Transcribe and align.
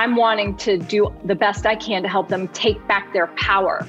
I'm 0.00 0.16
wanting 0.16 0.56
to 0.56 0.78
do 0.78 1.14
the 1.26 1.34
best 1.34 1.66
I 1.66 1.76
can 1.76 2.02
to 2.04 2.08
help 2.08 2.28
them 2.30 2.48
take 2.48 2.88
back 2.88 3.12
their 3.12 3.26
power 3.36 3.86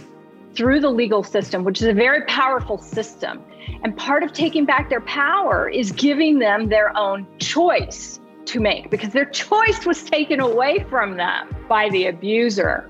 through 0.53 0.81
the 0.81 0.89
legal 0.89 1.23
system, 1.23 1.63
which 1.63 1.81
is 1.81 1.87
a 1.87 1.93
very 1.93 2.25
powerful 2.25 2.77
system. 2.79 3.41
And 3.81 3.95
part 3.95 4.21
of 4.21 4.33
taking 4.33 4.65
back 4.65 4.89
their 4.89 4.99
power 4.99 5.69
is 5.69 5.93
giving 5.93 6.39
them 6.39 6.67
their 6.67 6.93
own 6.97 7.25
choice 7.39 8.19
to 8.47 8.59
make 8.59 8.89
because 8.89 9.13
their 9.13 9.23
choice 9.23 9.85
was 9.85 10.03
taken 10.03 10.41
away 10.41 10.85
from 10.89 11.15
them 11.15 11.55
by 11.69 11.87
the 11.91 12.07
abuser. 12.07 12.89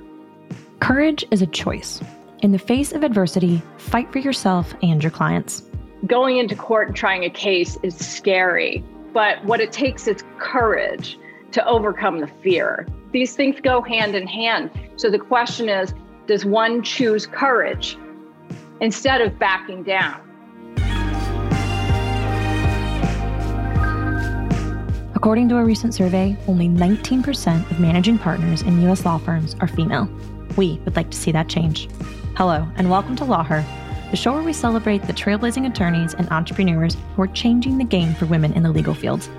Courage 0.80 1.24
is 1.30 1.44
a 1.44 1.48
choice. 1.48 2.02
In 2.40 2.54
the 2.54 2.58
face 2.58 2.92
of 2.92 3.04
adversity, 3.04 3.62
fight 3.78 4.12
for 4.12 4.18
yourself 4.18 4.74
and 4.82 5.04
your 5.04 5.12
clients. 5.12 5.62
Going 6.08 6.38
into 6.38 6.56
court 6.56 6.88
and 6.88 6.98
trying 6.98 7.24
a 7.24 7.30
case 7.30 7.78
is 7.84 7.96
scary, 7.96 8.84
but 9.14 9.46
what 9.46 9.62
it 9.62 9.72
takes 9.72 10.08
is 10.08 10.24
courage 10.40 11.20
to 11.52 11.66
overcome 11.68 12.20
the 12.20 12.28
fear. 12.42 12.88
These 13.12 13.36
things 13.36 13.60
go 13.62 13.82
hand 13.82 14.16
in 14.16 14.28
hand. 14.28 14.72
So 14.96 15.10
the 15.10 15.20
question 15.20 15.70
is 15.70 15.94
does 16.28 16.46
one 16.46 16.82
choose 16.84 17.26
courage 17.26 17.98
instead 18.80 19.22
of 19.22 19.38
backing 19.38 19.84
down? 19.84 20.22
According 25.22 25.50
to 25.50 25.58
a 25.58 25.64
recent 25.64 25.94
survey, 25.94 26.36
only 26.48 26.68
19% 26.68 27.70
of 27.70 27.80
managing 27.80 28.18
partners 28.18 28.64
in 28.64 28.82
U.S. 28.84 29.06
law 29.06 29.20
firms 29.20 29.56
are 29.60 29.68
female. 29.68 30.10
We 30.58 30.80
would 30.86 30.96
like 30.96 31.12
to 31.12 31.18
see 31.18 31.32
that 31.32 31.48
change. 31.48 31.90
Hello, 32.36 32.68
and 32.76 32.90
welcome 32.90 33.16
to 33.18 33.24
LawHer, 33.24 33.64
the 34.10 34.18
show 34.18 34.34
where 34.34 34.42
we 34.42 34.52
celebrate 34.52 35.04
the 35.04 35.14
trailblazing 35.14 35.70
attorneys 35.70 36.16
and 36.16 36.28
entrepreneurs 36.32 36.98
who 37.16 37.22
are 37.22 37.28
changing 37.28 37.78
the 37.78 37.84
game 37.84 38.16
for 38.16 38.26
women 38.26 38.52
in 38.54 38.64
the 38.64 38.72
legal 38.72 38.96
fields. 38.96 39.30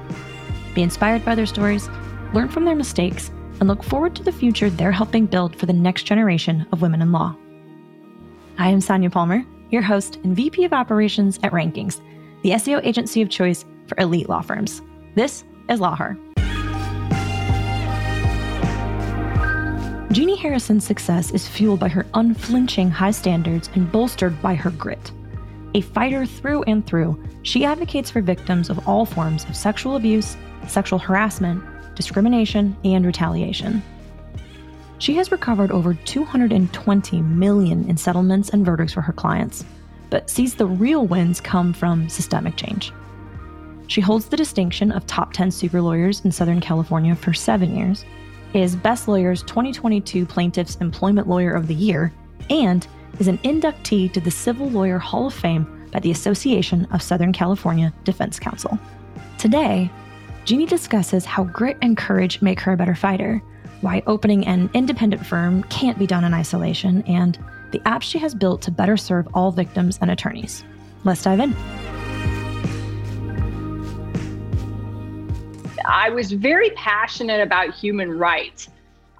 Be 0.74 0.82
inspired 0.82 1.24
by 1.24 1.34
their 1.34 1.46
stories, 1.46 1.88
learn 2.32 2.48
from 2.48 2.64
their 2.64 2.74
mistakes, 2.74 3.30
and 3.60 3.68
look 3.68 3.82
forward 3.82 4.14
to 4.16 4.22
the 4.22 4.32
future 4.32 4.70
they're 4.70 4.92
helping 4.92 5.26
build 5.26 5.54
for 5.54 5.66
the 5.66 5.72
next 5.72 6.04
generation 6.04 6.66
of 6.72 6.82
women 6.82 7.02
in 7.02 7.12
law. 7.12 7.36
I 8.58 8.68
am 8.68 8.80
Sonia 8.80 9.10
Palmer, 9.10 9.44
your 9.70 9.82
host 9.82 10.16
and 10.24 10.34
VP 10.34 10.64
of 10.64 10.72
Operations 10.72 11.38
at 11.42 11.52
Rankings, 11.52 12.00
the 12.42 12.50
SEO 12.50 12.84
agency 12.84 13.22
of 13.22 13.28
choice 13.30 13.64
for 13.86 14.00
elite 14.00 14.28
law 14.28 14.40
firms. 14.40 14.82
This 15.14 15.44
is 15.68 15.80
LawHer. 15.80 16.18
Genie 20.12 20.36
Harrison's 20.36 20.84
success 20.84 21.30
is 21.30 21.48
fueled 21.48 21.80
by 21.80 21.88
her 21.88 22.06
unflinching 22.12 22.90
high 22.90 23.10
standards 23.10 23.70
and 23.74 23.90
bolstered 23.90 24.40
by 24.42 24.54
her 24.54 24.70
grit. 24.70 25.10
A 25.74 25.80
fighter 25.80 26.26
through 26.26 26.64
and 26.64 26.86
through, 26.86 27.22
she 27.42 27.64
advocates 27.64 28.10
for 28.10 28.20
victims 28.20 28.68
of 28.68 28.86
all 28.86 29.06
forms 29.06 29.44
of 29.44 29.56
sexual 29.56 29.96
abuse, 29.96 30.36
sexual 30.68 30.98
harassment, 30.98 31.62
discrimination, 31.94 32.76
and 32.84 33.06
retaliation. 33.06 33.82
She 34.98 35.14
has 35.14 35.32
recovered 35.32 35.72
over 35.72 35.94
220 35.94 37.22
million 37.22 37.88
in 37.88 37.96
settlements 37.96 38.50
and 38.50 38.64
verdicts 38.64 38.92
for 38.92 39.00
her 39.00 39.12
clients, 39.12 39.64
but 40.10 40.28
sees 40.28 40.54
the 40.54 40.66
real 40.66 41.06
wins 41.06 41.40
come 41.40 41.72
from 41.72 42.08
systemic 42.08 42.56
change. 42.56 42.92
She 43.86 44.00
holds 44.00 44.26
the 44.26 44.36
distinction 44.36 44.92
of 44.92 45.06
top 45.06 45.32
10 45.32 45.50
super 45.50 45.80
lawyers 45.80 46.24
in 46.24 46.32
Southern 46.32 46.60
California 46.60 47.16
for 47.16 47.32
seven 47.32 47.76
years, 47.76 48.04
is 48.54 48.76
Best 48.76 49.08
Lawyers 49.08 49.42
2022 49.44 50.26
Plaintiff's 50.26 50.76
Employment 50.76 51.28
Lawyer 51.28 51.52
of 51.52 51.66
the 51.66 51.74
Year, 51.74 52.12
and 52.50 52.86
is 53.22 53.28
an 53.28 53.38
inductee 53.38 54.12
to 54.12 54.20
the 54.20 54.32
Civil 54.32 54.68
Lawyer 54.68 54.98
Hall 54.98 55.28
of 55.28 55.32
Fame 55.32 55.88
by 55.92 56.00
the 56.00 56.10
Association 56.10 56.86
of 56.86 57.00
Southern 57.00 57.32
California 57.32 57.94
Defense 58.02 58.40
Counsel. 58.40 58.76
Today, 59.38 59.88
Genie 60.44 60.66
discusses 60.66 61.24
how 61.24 61.44
grit 61.44 61.78
and 61.82 61.96
courage 61.96 62.42
make 62.42 62.58
her 62.58 62.72
a 62.72 62.76
better 62.76 62.96
fighter, 62.96 63.40
why 63.80 64.02
opening 64.08 64.44
an 64.48 64.68
independent 64.74 65.24
firm 65.24 65.62
can't 65.70 66.00
be 66.00 66.04
done 66.04 66.24
in 66.24 66.34
isolation, 66.34 67.02
and 67.02 67.38
the 67.70 67.78
apps 67.86 68.02
she 68.02 68.18
has 68.18 68.34
built 68.34 68.60
to 68.62 68.72
better 68.72 68.96
serve 68.96 69.28
all 69.34 69.52
victims 69.52 70.00
and 70.00 70.10
attorneys. 70.10 70.64
Let's 71.04 71.22
dive 71.22 71.38
in. 71.38 71.54
I 75.86 76.10
was 76.10 76.32
very 76.32 76.70
passionate 76.70 77.40
about 77.40 77.72
human 77.72 78.10
rights. 78.10 78.68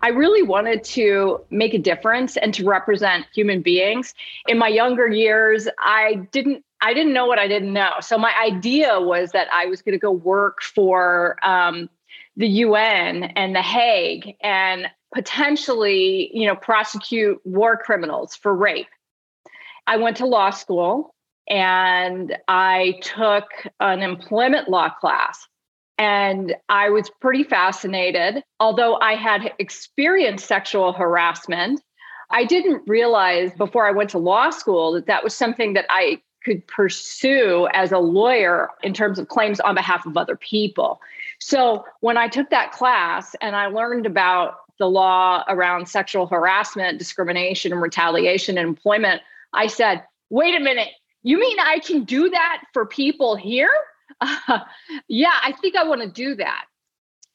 I 0.02 0.08
really 0.08 0.42
wanted 0.42 0.82
to 0.84 1.40
make 1.50 1.74
a 1.74 1.78
difference 1.78 2.36
and 2.36 2.52
to 2.54 2.64
represent 2.64 3.26
human 3.32 3.62
beings. 3.62 4.14
In 4.48 4.58
my 4.58 4.68
younger 4.68 5.08
years, 5.08 5.68
I 5.78 6.26
didn't 6.32 6.64
I 6.84 6.92
didn't 6.94 7.12
know 7.12 7.26
what 7.26 7.38
I 7.38 7.46
didn't 7.46 7.72
know. 7.72 7.92
So 8.00 8.18
my 8.18 8.34
idea 8.44 9.00
was 9.00 9.30
that 9.30 9.46
I 9.52 9.66
was 9.66 9.82
going 9.82 9.92
to 9.92 10.00
go 10.00 10.10
work 10.10 10.62
for 10.62 11.36
um, 11.46 11.88
the 12.36 12.48
UN 12.48 13.24
and 13.36 13.54
the 13.54 13.62
Hague 13.62 14.34
and 14.42 14.88
potentially, 15.14 16.30
you 16.34 16.44
know, 16.46 16.56
prosecute 16.56 17.40
war 17.44 17.76
criminals 17.76 18.34
for 18.34 18.52
rape. 18.52 18.88
I 19.86 19.96
went 19.96 20.16
to 20.16 20.26
law 20.26 20.50
school 20.50 21.14
and 21.48 22.36
I 22.48 22.98
took 23.02 23.44
an 23.78 24.02
employment 24.02 24.68
law 24.68 24.88
class 24.88 25.46
and 26.02 26.56
I 26.68 26.90
was 26.90 27.08
pretty 27.20 27.44
fascinated. 27.44 28.42
Although 28.58 28.96
I 28.96 29.14
had 29.14 29.52
experienced 29.60 30.46
sexual 30.46 30.92
harassment, 30.92 31.80
I 32.30 32.44
didn't 32.44 32.82
realize 32.88 33.52
before 33.52 33.86
I 33.86 33.92
went 33.92 34.10
to 34.10 34.18
law 34.18 34.50
school 34.50 34.90
that 34.94 35.06
that 35.06 35.22
was 35.22 35.32
something 35.32 35.74
that 35.74 35.86
I 35.90 36.20
could 36.44 36.66
pursue 36.66 37.68
as 37.72 37.92
a 37.92 38.00
lawyer 38.00 38.70
in 38.82 38.94
terms 38.94 39.20
of 39.20 39.28
claims 39.28 39.60
on 39.60 39.76
behalf 39.76 40.04
of 40.04 40.16
other 40.16 40.34
people. 40.34 41.00
So 41.38 41.84
when 42.00 42.16
I 42.16 42.26
took 42.26 42.50
that 42.50 42.72
class 42.72 43.36
and 43.40 43.54
I 43.54 43.66
learned 43.66 44.04
about 44.04 44.56
the 44.80 44.88
law 44.88 45.44
around 45.46 45.88
sexual 45.88 46.26
harassment, 46.26 46.98
discrimination, 46.98 47.70
and 47.70 47.80
retaliation 47.80 48.58
in 48.58 48.66
employment, 48.66 49.22
I 49.52 49.68
said, 49.68 50.02
wait 50.30 50.56
a 50.56 50.60
minute, 50.60 50.88
you 51.22 51.38
mean 51.38 51.60
I 51.60 51.78
can 51.78 52.02
do 52.02 52.28
that 52.28 52.64
for 52.72 52.86
people 52.86 53.36
here? 53.36 53.70
Uh, 54.20 54.60
yeah, 55.08 55.34
I 55.42 55.52
think 55.52 55.76
I 55.76 55.84
want 55.84 56.02
to 56.02 56.08
do 56.08 56.34
that. 56.36 56.64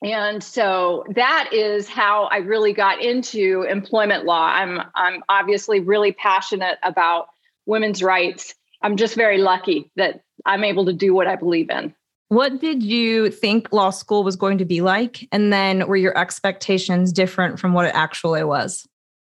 And 0.04 0.44
so 0.44 1.06
that 1.16 1.50
is 1.52 1.88
how 1.88 2.26
I 2.26 2.38
really 2.38 2.72
got 2.72 3.02
into 3.02 3.64
employment 3.64 4.26
law. 4.26 4.46
I'm 4.46 4.82
I'm 4.94 5.24
obviously 5.28 5.80
really 5.80 6.12
passionate 6.12 6.78
about 6.84 7.30
women's 7.66 8.04
rights. 8.04 8.54
I'm 8.84 8.96
just 8.96 9.16
very 9.16 9.40
lucky 9.40 9.90
that 9.96 10.22
I'm 10.46 10.64
able 10.64 10.86
to 10.86 10.94
do 10.94 11.16
what 11.16 11.28
I 11.28 11.36
believe 11.36 11.70
in. 11.72 11.96
What 12.30 12.60
did 12.60 12.84
you 12.84 13.32
think 13.32 13.72
law 13.72 13.90
school 13.90 14.24
was 14.24 14.36
going 14.36 14.58
to 14.58 14.66
be 14.66 14.82
like? 14.82 15.28
And 15.32 15.52
then 15.52 15.88
were 15.88 15.96
your 15.96 16.18
expectations 16.18 17.12
different 17.14 17.60
from 17.60 17.74
what 17.74 17.86
it 17.86 17.96
actually 17.96 18.44
was? 18.44 18.88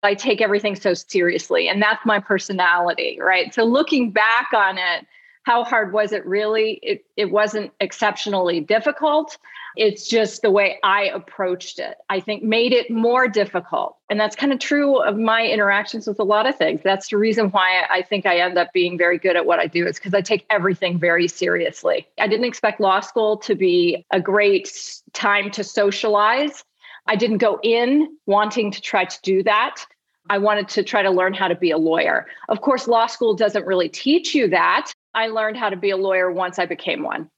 I 0.02 0.14
take 0.14 0.40
everything 0.40 0.74
so 0.74 0.94
seriously, 0.94 1.68
and 1.68 1.80
that's 1.80 2.04
my 2.04 2.18
personality, 2.18 3.18
right? 3.20 3.54
So 3.54 3.64
looking 3.64 4.10
back 4.10 4.48
on 4.52 4.76
it, 4.76 5.06
how 5.44 5.64
hard 5.64 5.92
was 5.92 6.12
it 6.12 6.24
really? 6.24 6.78
It, 6.82 7.04
it 7.16 7.30
wasn't 7.30 7.72
exceptionally 7.80 8.60
difficult. 8.60 9.38
It's 9.74 10.06
just 10.06 10.42
the 10.42 10.50
way 10.50 10.78
I 10.82 11.04
approached 11.04 11.78
it, 11.78 11.96
I 12.10 12.20
think 12.20 12.42
made 12.42 12.72
it 12.72 12.90
more 12.90 13.26
difficult. 13.26 13.96
And 14.10 14.20
that's 14.20 14.36
kind 14.36 14.52
of 14.52 14.58
true 14.58 14.98
of 14.98 15.16
my 15.16 15.46
interactions 15.46 16.06
with 16.06 16.20
a 16.20 16.24
lot 16.24 16.46
of 16.46 16.56
things. 16.56 16.82
That's 16.84 17.08
the 17.08 17.16
reason 17.16 17.48
why 17.50 17.84
I 17.88 18.02
think 18.02 18.26
I 18.26 18.36
end 18.36 18.58
up 18.58 18.72
being 18.74 18.98
very 18.98 19.16
good 19.18 19.34
at 19.34 19.46
what 19.46 19.58
I 19.58 19.66
do, 19.66 19.86
is 19.86 19.96
because 19.96 20.12
I 20.12 20.20
take 20.20 20.44
everything 20.50 20.98
very 20.98 21.26
seriously. 21.26 22.06
I 22.20 22.28
didn't 22.28 22.44
expect 22.44 22.80
law 22.80 23.00
school 23.00 23.38
to 23.38 23.54
be 23.54 24.04
a 24.10 24.20
great 24.20 24.70
time 25.14 25.50
to 25.52 25.64
socialize. 25.64 26.64
I 27.06 27.16
didn't 27.16 27.38
go 27.38 27.58
in 27.62 28.14
wanting 28.26 28.70
to 28.72 28.80
try 28.80 29.06
to 29.06 29.18
do 29.22 29.42
that. 29.44 29.84
I 30.28 30.38
wanted 30.38 30.68
to 30.68 30.82
try 30.82 31.02
to 31.02 31.10
learn 31.10 31.34
how 31.34 31.48
to 31.48 31.56
be 31.56 31.70
a 31.70 31.78
lawyer. 31.78 32.26
Of 32.48 32.60
course, 32.60 32.86
law 32.86 33.06
school 33.06 33.34
doesn't 33.34 33.66
really 33.66 33.88
teach 33.88 34.34
you 34.34 34.48
that. 34.48 34.92
I 35.14 35.28
learned 35.28 35.56
how 35.56 35.70
to 35.70 35.76
be 35.76 35.90
a 35.90 35.96
lawyer 35.96 36.30
once 36.30 36.58
I 36.58 36.66
became 36.66 37.02
one. 37.02 37.30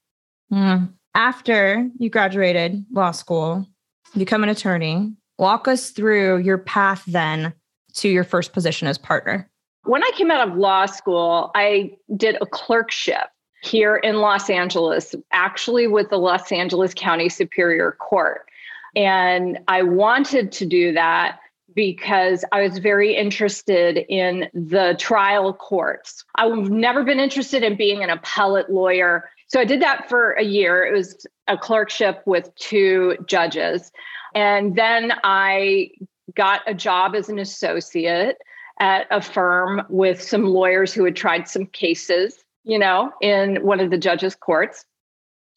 Mm. 0.51 0.93
After 1.13 1.89
you 1.97 2.09
graduated 2.09 2.85
law 2.91 3.11
school, 3.11 3.67
become 4.17 4.43
an 4.43 4.49
attorney, 4.49 5.13
walk 5.37 5.67
us 5.67 5.91
through 5.91 6.39
your 6.39 6.57
path 6.57 7.03
then 7.07 7.53
to 7.95 8.09
your 8.09 8.23
first 8.23 8.53
position 8.53 8.87
as 8.87 8.97
partner. 8.97 9.49
When 9.83 10.03
I 10.03 10.11
came 10.15 10.31
out 10.31 10.47
of 10.47 10.57
law 10.57 10.85
school, 10.85 11.51
I 11.55 11.91
did 12.17 12.37
a 12.41 12.45
clerkship 12.45 13.29
here 13.63 13.95
in 13.97 14.17
Los 14.17 14.49
Angeles, 14.49 15.15
actually 15.31 15.87
with 15.87 16.09
the 16.09 16.17
Los 16.17 16.51
Angeles 16.51 16.93
County 16.93 17.29
Superior 17.29 17.93
Court. 17.93 18.45
And 18.95 19.59
I 19.67 19.83
wanted 19.83 20.51
to 20.53 20.65
do 20.65 20.93
that 20.93 21.39
because 21.75 22.43
I 22.51 22.61
was 22.61 22.79
very 22.79 23.15
interested 23.15 23.97
in 24.09 24.49
the 24.53 24.95
trial 24.97 25.53
courts. 25.53 26.23
I've 26.35 26.69
never 26.69 27.03
been 27.03 27.19
interested 27.19 27.61
in 27.63 27.75
being 27.75 28.01
an 28.01 28.09
appellate 28.09 28.69
lawyer. 28.69 29.29
So 29.47 29.59
I 29.59 29.65
did 29.65 29.81
that 29.81 30.09
for 30.09 30.31
a 30.31 30.43
year. 30.43 30.85
It 30.85 30.93
was 30.93 31.27
a 31.47 31.57
clerkship 31.57 32.23
with 32.25 32.49
two 32.55 33.17
judges. 33.27 33.91
And 34.33 34.75
then 34.75 35.13
I 35.23 35.91
got 36.33 36.61
a 36.65 36.73
job 36.73 37.13
as 37.13 37.29
an 37.29 37.39
associate 37.39 38.37
at 38.79 39.07
a 39.11 39.21
firm 39.21 39.83
with 39.89 40.21
some 40.21 40.45
lawyers 40.45 40.93
who 40.93 41.05
had 41.05 41.15
tried 41.15 41.47
some 41.47 41.65
cases, 41.67 42.43
you 42.63 42.79
know, 42.79 43.11
in 43.21 43.63
one 43.63 43.79
of 43.79 43.91
the 43.91 43.97
judges' 43.97 44.35
courts. 44.35 44.85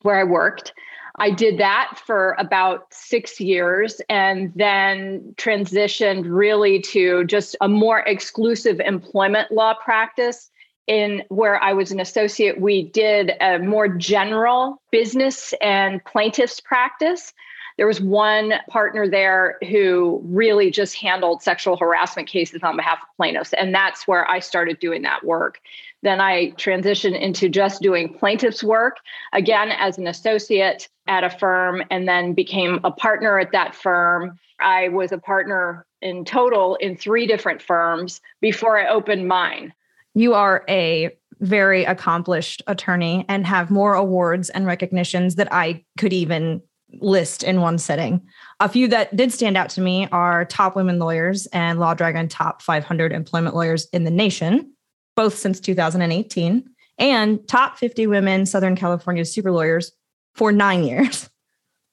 where 0.03 0.19
I 0.19 0.25
worked. 0.25 0.73
I 1.21 1.31
did 1.31 1.59
that 1.59 2.01
for 2.07 2.37
about 2.39 2.87
six 2.93 3.41
years 3.41 4.01
and 4.09 4.53
then 4.55 5.35
transitioned 5.37 6.25
really 6.27 6.81
to 6.83 7.25
just 7.25 7.57
a 7.61 7.69
more 7.69 8.01
exclusive 8.01 8.81
employment 8.81 9.51
law 9.51 9.75
practice 9.75 10.51
in 10.87 11.23
where 11.29 11.63
I 11.63 11.73
was 11.73 11.93
an 11.93 12.01
associate, 12.01 12.61
we 12.61 12.85
did 12.85 13.33
a 13.41 13.59
more 13.59 13.89
general 13.89 14.81
business 14.91 15.53
and 15.61 16.03
plaintiffs 16.05 16.61
practice. 16.61 17.35
There 17.77 17.87
was 17.87 18.01
one 18.01 18.55
partner 18.69 19.09
there 19.09 19.59
who 19.69 20.21
really 20.25 20.71
just 20.71 20.97
handled 20.97 21.43
sexual 21.43 21.77
harassment 21.77 22.27
cases 22.27 22.63
on 22.63 22.77
behalf 22.77 22.99
of 23.03 23.17
plaintiffs. 23.17 23.53
And 23.53 23.75
that's 23.75 24.09
where 24.09 24.29
I 24.29 24.41
started 24.41 24.81
doing 24.81 25.03
that 25.03 25.25
work. 25.25 25.61
Then 26.03 26.21
I 26.21 26.53
transitioned 26.53 27.21
into 27.21 27.49
just 27.49 27.83
doing 27.83 28.15
plaintiffs 28.15 28.63
work, 28.63 28.99
again, 29.33 29.73
as 29.73 29.99
an 29.99 30.07
associate 30.07 30.89
at 31.07 31.25
a 31.25 31.31
firm, 31.31 31.83
and 31.91 32.09
then 32.09 32.35
became 32.35 32.81
a 32.85 32.91
partner 32.91 33.39
at 33.39 33.53
that 33.53 33.75
firm. 33.75 34.39
I 34.61 34.89
was 34.89 35.13
a 35.13 35.19
partner 35.19 35.87
in 36.01 36.25
total 36.25 36.77
in 36.77 36.97
three 36.97 37.27
different 37.27 37.61
firms 37.61 38.21
before 38.41 38.79
I 38.79 38.89
opened 38.89 39.27
mine 39.27 39.73
you 40.19 40.35
are 40.35 40.65
a 40.69 41.17
very 41.41 41.85
accomplished 41.85 42.63
attorney 42.67 43.25
and 43.29 43.47
have 43.47 43.71
more 43.71 43.95
awards 43.95 44.51
and 44.51 44.67
recognitions 44.67 45.37
that 45.37 45.53
I 45.53 45.85
could 45.97 46.13
even 46.13 46.61
list 47.01 47.45
in 47.45 47.61
one 47.61 47.79
sitting. 47.79 48.27
A 48.61 48.69
few 48.69 48.89
that 48.89 49.15
did 49.15 49.33
stand 49.33 49.57
out 49.57 49.71
to 49.71 49.81
me 49.81 50.09
are 50.11 50.45
top 50.45 50.75
women 50.75 50.99
lawyers 50.99 51.47
and 51.53 51.79
Lawdragon 51.79 52.29
top 52.29 52.63
500 52.63 53.13
employment 53.13 53.55
lawyers 53.55 53.87
in 53.93 54.05
the 54.05 54.11
nation, 54.11 54.73
both 55.19 55.37
since 55.37 55.59
2018, 55.59 56.63
and 56.97 57.49
top 57.49 57.77
50 57.77 58.07
women 58.07 58.47
Southern 58.47 58.77
California 58.77 59.25
super 59.25 59.51
lawyers 59.51 59.91
for 60.37 60.53
nine 60.53 60.85
years. 60.85 61.29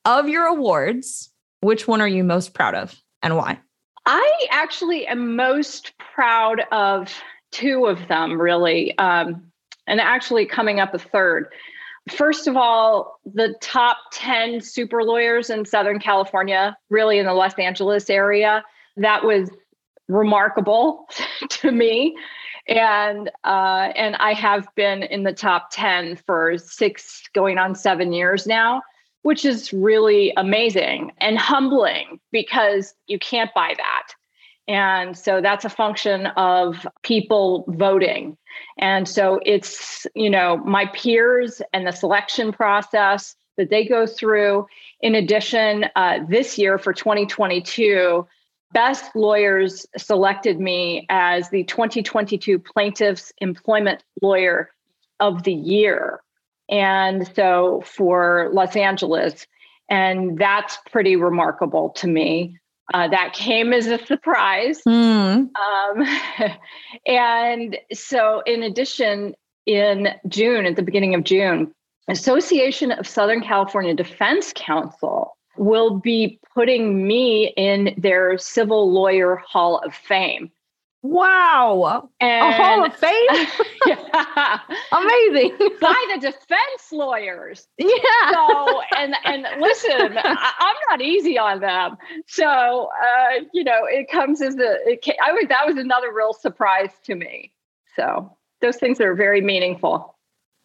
Of 0.07 0.29
your 0.29 0.45
awards, 0.45 1.31
which 1.61 1.87
one 1.87 1.99
are 1.99 2.07
you 2.07 2.23
most 2.23 2.53
proud 2.53 2.75
of 2.75 2.95
and 3.23 3.35
why? 3.35 3.59
I 4.05 4.47
actually 4.51 5.07
am 5.07 5.35
most 5.35 5.93
proud 5.97 6.61
of 6.71 7.11
two 7.51 7.87
of 7.87 8.07
them 8.07 8.39
really, 8.39 8.95
um, 8.99 9.51
and 9.87 9.99
actually 9.99 10.45
coming 10.45 10.79
up 10.79 10.93
a 10.93 10.99
third. 10.99 11.47
First 12.11 12.45
of 12.45 12.55
all, 12.55 13.19
the 13.25 13.55
top 13.61 13.97
10 14.13 14.61
super 14.61 15.01
lawyers 15.01 15.49
in 15.49 15.65
Southern 15.65 15.97
California, 15.97 16.77
really 16.91 17.17
in 17.17 17.25
the 17.25 17.33
Los 17.33 17.55
Angeles 17.55 18.11
area, 18.11 18.63
that 18.97 19.23
was 19.23 19.49
remarkable 20.07 21.07
to 21.49 21.71
me. 21.71 22.15
And 22.67 23.29
uh, 23.43 23.91
and 23.95 24.15
I 24.15 24.33
have 24.33 24.67
been 24.75 25.03
in 25.03 25.23
the 25.23 25.33
top 25.33 25.69
10 25.71 26.17
for 26.25 26.57
six, 26.57 27.23
going 27.33 27.57
on 27.57 27.75
seven 27.75 28.11
years 28.11 28.47
now, 28.47 28.81
which 29.21 29.45
is 29.45 29.71
really 29.71 30.33
amazing 30.35 31.11
and 31.19 31.37
humbling 31.37 32.19
because 32.31 32.95
you 33.07 33.19
can't 33.19 33.53
buy 33.53 33.75
that. 33.77 34.07
And 34.67 35.15
so 35.15 35.41
that's 35.41 35.63
a 35.63 35.69
function 35.69 36.27
of 36.37 36.87
people 37.03 37.65
voting. 37.67 38.35
And 38.79 39.07
so 39.07 39.39
it's, 39.45 40.07
you 40.15 40.29
know, 40.29 40.57
my 40.57 40.87
peers 40.87 41.61
and 41.71 41.85
the 41.85 41.91
selection 41.91 42.51
process 42.51 43.35
that 43.57 43.69
they 43.69 43.85
go 43.85 44.07
through. 44.07 44.65
In 45.01 45.15
addition, 45.15 45.85
uh, 45.95 46.19
this 46.27 46.57
year 46.57 46.77
for 46.77 46.93
2022, 46.93 48.27
Best 48.73 49.15
Lawyers 49.15 49.85
selected 49.97 50.59
me 50.59 51.05
as 51.09 51.49
the 51.49 51.63
2022 51.63 52.59
Plaintiffs 52.59 53.31
Employment 53.39 54.03
Lawyer 54.21 54.71
of 55.19 55.43
the 55.43 55.53
Year. 55.53 56.21
And 56.69 57.29
so 57.35 57.83
for 57.85 58.49
Los 58.51 58.75
Angeles, 58.75 59.47
and 59.89 60.37
that's 60.37 60.77
pretty 60.91 61.15
remarkable 61.15 61.91
to 61.91 62.07
me. 62.07 62.57
Uh, 62.93 63.07
that 63.07 63.33
came 63.33 63.73
as 63.73 63.87
a 63.87 64.03
surprise. 64.05 64.81
Mm. 64.87 65.49
Um, 65.55 66.19
and 67.07 67.77
so, 67.93 68.43
in 68.45 68.61
addition, 68.61 69.35
in 69.65 70.09
June, 70.27 70.65
at 70.65 70.75
the 70.75 70.83
beginning 70.83 71.15
of 71.15 71.23
June, 71.23 71.73
Association 72.07 72.91
of 72.91 73.07
Southern 73.07 73.41
California 73.41 73.95
Defense 73.95 74.53
Counsel 74.55 75.35
will 75.57 75.99
be 75.99 76.39
putting 76.53 77.05
me 77.07 77.53
in 77.57 77.95
their 77.97 78.37
Civil 78.37 78.91
Lawyer 78.91 79.35
Hall 79.35 79.79
of 79.79 79.93
Fame. 79.93 80.51
Wow. 81.05 82.09
And, 82.19 82.47
a 82.47 82.51
Hall 82.51 82.83
of 82.83 82.95
Fame? 82.95 83.27
yeah. 83.85 84.59
Amazing. 84.91 85.55
By 85.79 86.15
the 86.15 86.19
defense 86.19 86.91
lawyers. 86.91 87.67
Yeah. 87.77 88.31
So, 88.31 88.81
and, 88.97 89.13
and 89.23 89.45
listen, 89.61 90.17
I, 90.17 90.53
am 90.59 90.75
not 90.89 91.01
easy 91.01 91.37
on 91.37 91.59
them. 91.59 91.97
So, 92.27 92.47
uh, 92.47 93.43
you 93.53 93.63
know, 93.63 93.81
it 93.83 94.09
comes 94.09 94.41
as 94.41 94.55
a, 94.55 94.77
it 94.87 95.05
I 95.23 95.31
would, 95.31 95.47
that 95.49 95.67
was 95.67 95.77
another 95.77 96.11
real 96.11 96.33
surprise 96.33 96.89
to 97.03 97.13
me. 97.13 97.53
So 97.95 98.35
those 98.61 98.77
things 98.77 98.99
are 98.99 99.13
very 99.13 99.41
meaningful. 99.41 100.17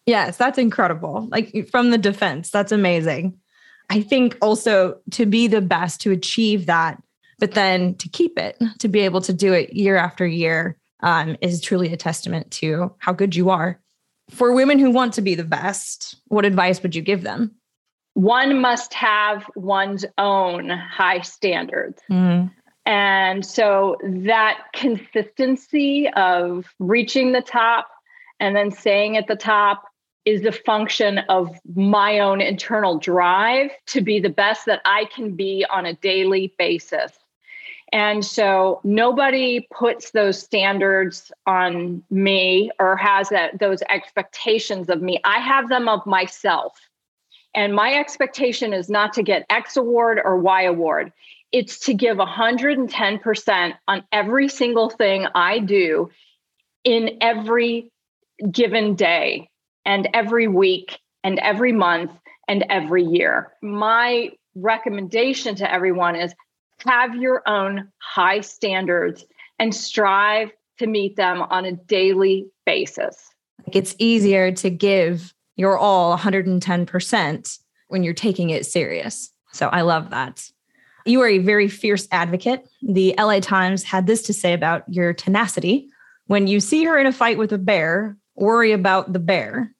Yes, 0.07 0.37
that's 0.37 0.57
incredible. 0.57 1.27
Like 1.29 1.69
from 1.69 1.91
the 1.91 1.99
defense, 1.99 2.49
that's 2.49 2.71
amazing. 2.71 3.37
I 3.91 4.01
think 4.01 4.37
also 4.41 4.97
to 5.11 5.25
be 5.25 5.47
the 5.47 5.59
best, 5.59 5.99
to 6.01 6.11
achieve 6.11 6.65
that, 6.65 7.03
but 7.39 7.51
then 7.51 7.95
to 7.95 8.07
keep 8.07 8.39
it, 8.39 8.57
to 8.79 8.87
be 8.87 9.01
able 9.01 9.19
to 9.19 9.33
do 9.33 9.51
it 9.51 9.73
year 9.73 9.97
after 9.97 10.25
year, 10.25 10.77
um, 11.03 11.35
is 11.41 11.59
truly 11.59 11.91
a 11.91 11.97
testament 11.97 12.49
to 12.51 12.95
how 12.99 13.11
good 13.11 13.35
you 13.35 13.49
are. 13.49 13.81
For 14.29 14.53
women 14.53 14.79
who 14.79 14.91
want 14.91 15.13
to 15.15 15.21
be 15.21 15.35
the 15.35 15.43
best, 15.43 16.15
what 16.29 16.45
advice 16.45 16.81
would 16.81 16.95
you 16.95 17.01
give 17.01 17.23
them? 17.23 17.53
One 18.13 18.61
must 18.61 18.93
have 18.93 19.45
one's 19.57 20.05
own 20.17 20.69
high 20.69 21.19
standards. 21.19 22.01
Mm. 22.09 22.49
And 22.85 23.45
so 23.45 23.97
that 24.03 24.67
consistency 24.73 26.07
of 26.15 26.73
reaching 26.79 27.33
the 27.33 27.41
top 27.41 27.89
and 28.39 28.55
then 28.55 28.71
staying 28.71 29.17
at 29.17 29.27
the 29.27 29.35
top 29.35 29.83
is 30.25 30.41
the 30.41 30.51
function 30.51 31.19
of 31.29 31.57
my 31.75 32.19
own 32.19 32.41
internal 32.41 32.97
drive 32.97 33.71
to 33.87 34.01
be 34.01 34.19
the 34.19 34.29
best 34.29 34.65
that 34.67 34.81
I 34.85 35.05
can 35.05 35.35
be 35.35 35.65
on 35.69 35.85
a 35.85 35.93
daily 35.95 36.53
basis. 36.57 37.11
And 37.91 38.23
so 38.23 38.79
nobody 38.83 39.67
puts 39.73 40.11
those 40.11 40.39
standards 40.39 41.31
on 41.45 42.03
me 42.09 42.71
or 42.79 42.95
has 42.95 43.29
that, 43.29 43.59
those 43.59 43.81
expectations 43.89 44.89
of 44.89 45.01
me. 45.01 45.19
I 45.25 45.39
have 45.39 45.67
them 45.67 45.89
of 45.89 46.05
myself. 46.05 46.79
And 47.53 47.75
my 47.75 47.95
expectation 47.95 48.71
is 48.71 48.89
not 48.89 49.11
to 49.13 49.23
get 49.23 49.45
X 49.49 49.75
award 49.75 50.21
or 50.23 50.37
Y 50.37 50.61
award. 50.63 51.11
It's 51.51 51.79
to 51.79 51.93
give 51.93 52.15
110% 52.15 53.73
on 53.89 54.03
every 54.13 54.47
single 54.47 54.89
thing 54.89 55.27
I 55.35 55.59
do 55.59 56.09
in 56.85 57.17
every 57.19 57.91
given 58.49 58.95
day 58.95 59.50
and 59.85 60.07
every 60.13 60.47
week 60.47 60.99
and 61.23 61.39
every 61.39 61.71
month 61.71 62.11
and 62.47 62.65
every 62.69 63.03
year. 63.03 63.53
My 63.61 64.31
recommendation 64.55 65.55
to 65.55 65.71
everyone 65.71 66.15
is 66.15 66.33
have 66.85 67.15
your 67.15 67.47
own 67.47 67.89
high 67.99 68.41
standards 68.41 69.25
and 69.59 69.73
strive 69.73 70.51
to 70.79 70.87
meet 70.87 71.15
them 71.15 71.41
on 71.43 71.65
a 71.65 71.73
daily 71.73 72.47
basis. 72.65 73.29
It's 73.71 73.95
easier 73.99 74.51
to 74.53 74.69
give 74.69 75.33
your 75.55 75.77
all 75.77 76.17
110% 76.17 77.59
when 77.89 78.03
you're 78.03 78.13
taking 78.13 78.49
it 78.49 78.65
serious. 78.65 79.31
So 79.51 79.67
I 79.67 79.81
love 79.81 80.09
that. 80.09 80.49
You 81.05 81.21
are 81.21 81.27
a 81.27 81.39
very 81.39 81.67
fierce 81.67 82.07
advocate. 82.11 82.67
The 82.81 83.13
LA 83.17 83.39
Times 83.39 83.83
had 83.83 84.07
this 84.07 84.21
to 84.23 84.33
say 84.33 84.53
about 84.53 84.83
your 84.87 85.13
tenacity. 85.13 85.89
When 86.27 86.47
you 86.47 86.59
see 86.59 86.83
her 86.85 86.97
in 86.97 87.05
a 87.05 87.11
fight 87.11 87.37
with 87.37 87.51
a 87.51 87.57
bear, 87.57 88.17
worry 88.35 88.71
about 88.71 89.13
the 89.13 89.19
bear. 89.19 89.73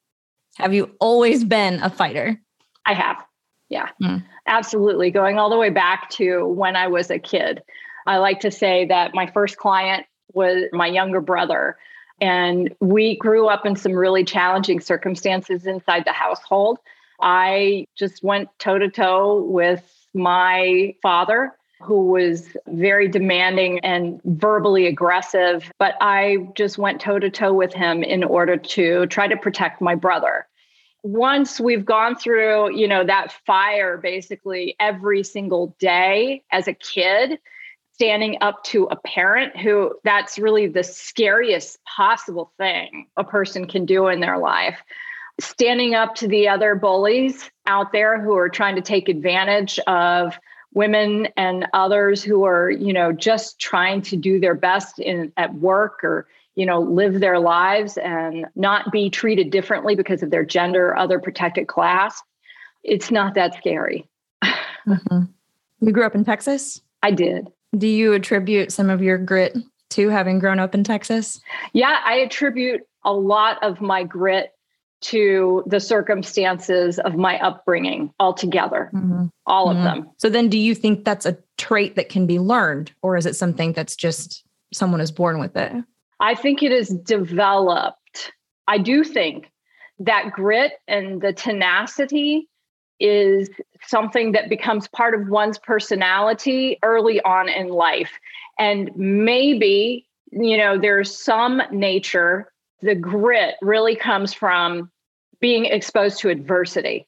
Have 0.57 0.73
you 0.73 0.91
always 0.99 1.43
been 1.43 1.81
a 1.81 1.89
fighter? 1.89 2.39
I 2.85 2.93
have. 2.93 3.23
Yeah, 3.69 3.89
mm. 4.01 4.23
absolutely. 4.47 5.11
Going 5.11 5.39
all 5.39 5.49
the 5.49 5.57
way 5.57 5.69
back 5.69 6.09
to 6.11 6.45
when 6.45 6.75
I 6.75 6.87
was 6.87 7.09
a 7.09 7.19
kid. 7.19 7.63
I 8.05 8.17
like 8.17 8.41
to 8.41 8.51
say 8.51 8.85
that 8.85 9.13
my 9.13 9.27
first 9.27 9.57
client 9.57 10.05
was 10.33 10.65
my 10.73 10.87
younger 10.87 11.21
brother. 11.21 11.77
And 12.19 12.73
we 12.79 13.17
grew 13.17 13.47
up 13.47 13.65
in 13.65 13.75
some 13.75 13.93
really 13.93 14.23
challenging 14.23 14.79
circumstances 14.79 15.65
inside 15.65 16.05
the 16.05 16.11
household. 16.11 16.79
I 17.21 17.85
just 17.97 18.23
went 18.23 18.49
toe 18.59 18.77
to 18.77 18.89
toe 18.89 19.43
with 19.43 19.83
my 20.13 20.95
father, 21.01 21.53
who 21.81 22.07
was 22.07 22.49
very 22.67 23.07
demanding 23.07 23.79
and 23.79 24.21
verbally 24.23 24.87
aggressive. 24.87 25.71
But 25.79 25.95
I 26.01 26.49
just 26.55 26.77
went 26.77 27.01
toe 27.01 27.19
to 27.19 27.29
toe 27.29 27.53
with 27.53 27.73
him 27.73 28.03
in 28.03 28.23
order 28.23 28.57
to 28.57 29.05
try 29.07 29.27
to 29.27 29.37
protect 29.37 29.81
my 29.81 29.95
brother 29.95 30.47
once 31.03 31.59
we've 31.59 31.85
gone 31.85 32.15
through, 32.15 32.75
you 32.77 32.87
know, 32.87 33.03
that 33.03 33.31
fire 33.45 33.97
basically 33.97 34.75
every 34.79 35.23
single 35.23 35.75
day 35.79 36.43
as 36.51 36.67
a 36.67 36.73
kid, 36.73 37.39
standing 37.93 38.37
up 38.41 38.63
to 38.63 38.85
a 38.85 38.95
parent 38.95 39.57
who 39.57 39.95
that's 40.03 40.39
really 40.39 40.67
the 40.67 40.83
scariest 40.83 41.79
possible 41.85 42.51
thing 42.57 43.07
a 43.17 43.23
person 43.23 43.67
can 43.67 43.85
do 43.85 44.07
in 44.07 44.19
their 44.19 44.37
life. 44.37 44.79
standing 45.39 45.95
up 45.95 46.13
to 46.13 46.27
the 46.27 46.47
other 46.47 46.75
bullies 46.75 47.49
out 47.65 47.91
there 47.91 48.21
who 48.21 48.35
are 48.35 48.49
trying 48.49 48.75
to 48.75 48.81
take 48.81 49.09
advantage 49.09 49.79
of 49.87 50.37
women 50.73 51.27
and 51.37 51.67
others 51.73 52.23
who 52.23 52.45
are, 52.45 52.69
you 52.69 52.93
know, 52.93 53.11
just 53.11 53.59
trying 53.59 54.01
to 54.03 54.15
do 54.15 54.39
their 54.39 54.55
best 54.55 54.99
in 54.99 55.31
at 55.37 55.53
work 55.55 56.03
or, 56.03 56.27
you 56.55 56.65
know, 56.65 56.79
live 56.79 57.19
their 57.19 57.39
lives 57.39 57.97
and 57.97 58.45
not 58.55 58.91
be 58.91 59.09
treated 59.09 59.51
differently 59.51 59.95
because 59.95 60.23
of 60.23 60.31
their 60.31 60.45
gender 60.45 60.89
or 60.89 60.97
other 60.97 61.19
protected 61.19 61.67
class. 61.67 62.21
It's 62.83 63.11
not 63.11 63.35
that 63.35 63.55
scary. 63.55 64.07
Mm-hmm. 64.43 65.23
You 65.81 65.91
grew 65.91 66.05
up 66.05 66.15
in 66.15 66.23
Texas? 66.23 66.81
I 67.03 67.11
did. 67.11 67.47
Do 67.77 67.87
you 67.87 68.13
attribute 68.13 68.71
some 68.71 68.89
of 68.89 69.01
your 69.01 69.17
grit 69.17 69.57
to 69.91 70.09
having 70.09 70.39
grown 70.39 70.59
up 70.59 70.73
in 70.73 70.83
Texas? 70.83 71.41
Yeah, 71.73 71.99
I 72.05 72.15
attribute 72.15 72.81
a 73.03 73.13
lot 73.13 73.61
of 73.63 73.81
my 73.81 74.03
grit 74.03 74.53
to 75.01 75.63
the 75.65 75.79
circumstances 75.79 76.99
of 76.99 77.15
my 77.15 77.39
upbringing 77.39 78.13
altogether, 78.19 78.89
mm-hmm. 78.93 79.25
all 79.47 79.69
mm-hmm. 79.69 79.77
of 79.77 79.83
them. 79.83 80.09
So 80.17 80.29
then 80.29 80.47
do 80.47 80.57
you 80.57 80.75
think 80.75 81.05
that's 81.05 81.25
a 81.25 81.37
trait 81.57 81.95
that 81.95 82.09
can 82.09 82.27
be 82.27 82.39
learned 82.39 82.91
or 83.01 83.17
is 83.17 83.25
it 83.25 83.35
something 83.35 83.73
that's 83.73 83.95
just 83.95 84.43
someone 84.73 85.01
is 85.01 85.11
born 85.11 85.39
with 85.39 85.55
it? 85.57 85.73
I 86.19 86.35
think 86.35 86.61
it 86.61 86.71
is 86.71 86.89
developed. 86.89 88.31
I 88.67 88.77
do 88.77 89.03
think 89.03 89.51
that 89.99 90.31
grit 90.31 90.73
and 90.87 91.21
the 91.21 91.33
tenacity 91.33 92.47
is 92.99 93.49
something 93.87 94.31
that 94.33 94.47
becomes 94.47 94.87
part 94.87 95.19
of 95.19 95.27
one's 95.27 95.57
personality 95.57 96.77
early 96.83 97.19
on 97.21 97.49
in 97.49 97.69
life. 97.69 98.11
And 98.59 98.91
maybe, 98.95 100.07
you 100.31 100.55
know, 100.55 100.77
there's 100.77 101.15
some 101.15 101.61
nature, 101.71 102.50
the 102.81 102.95
grit 102.95 103.55
really 103.61 103.95
comes 103.95 104.33
from 104.33 104.91
being 105.39 105.65
exposed 105.65 106.19
to 106.19 106.29
adversity 106.29 107.07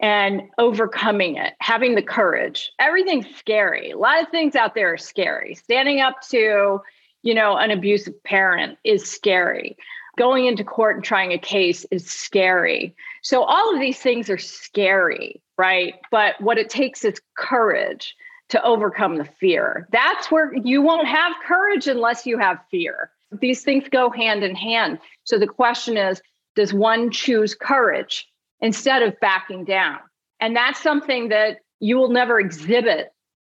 and 0.00 0.42
overcoming 0.58 1.36
it, 1.36 1.54
having 1.60 1.94
the 1.94 2.02
courage. 2.02 2.72
Everything's 2.78 3.26
scary. 3.36 3.90
A 3.90 3.98
lot 3.98 4.22
of 4.22 4.28
things 4.28 4.56
out 4.56 4.74
there 4.74 4.92
are 4.92 4.98
scary. 4.98 5.54
Standing 5.54 6.00
up 6.00 6.20
to, 6.30 6.80
you 7.22 7.34
know, 7.34 7.56
an 7.56 7.70
abusive 7.70 8.22
parent 8.24 8.78
is 8.84 9.08
scary. 9.08 9.76
Going 10.18 10.46
into 10.46 10.64
court 10.64 10.96
and 10.96 11.04
trying 11.04 11.32
a 11.32 11.38
case 11.38 11.86
is 11.90 12.08
scary. 12.08 12.94
So 13.22 13.42
all 13.44 13.74
of 13.74 13.80
these 13.80 13.98
things 13.98 14.28
are 14.30 14.38
scary, 14.38 15.40
right? 15.56 15.94
But 16.10 16.40
what 16.40 16.58
it 16.58 16.68
takes 16.68 17.04
is 17.04 17.20
courage 17.36 18.14
to 18.50 18.62
overcome 18.62 19.16
the 19.16 19.24
fear. 19.24 19.88
That's 19.90 20.30
where 20.30 20.54
you 20.54 20.82
won't 20.82 21.08
have 21.08 21.32
courage 21.46 21.88
unless 21.88 22.26
you 22.26 22.38
have 22.38 22.58
fear. 22.70 23.10
These 23.40 23.62
things 23.62 23.88
go 23.90 24.10
hand 24.10 24.42
in 24.42 24.54
hand. 24.54 24.98
So 25.24 25.38
the 25.38 25.46
question 25.46 25.96
is 25.96 26.20
does 26.56 26.72
one 26.72 27.10
choose 27.10 27.54
courage 27.54 28.26
instead 28.60 29.02
of 29.02 29.18
backing 29.20 29.64
down? 29.64 29.98
And 30.40 30.54
that's 30.54 30.80
something 30.80 31.28
that 31.28 31.58
you 31.80 31.96
will 31.96 32.10
never 32.10 32.38
exhibit 32.38 33.08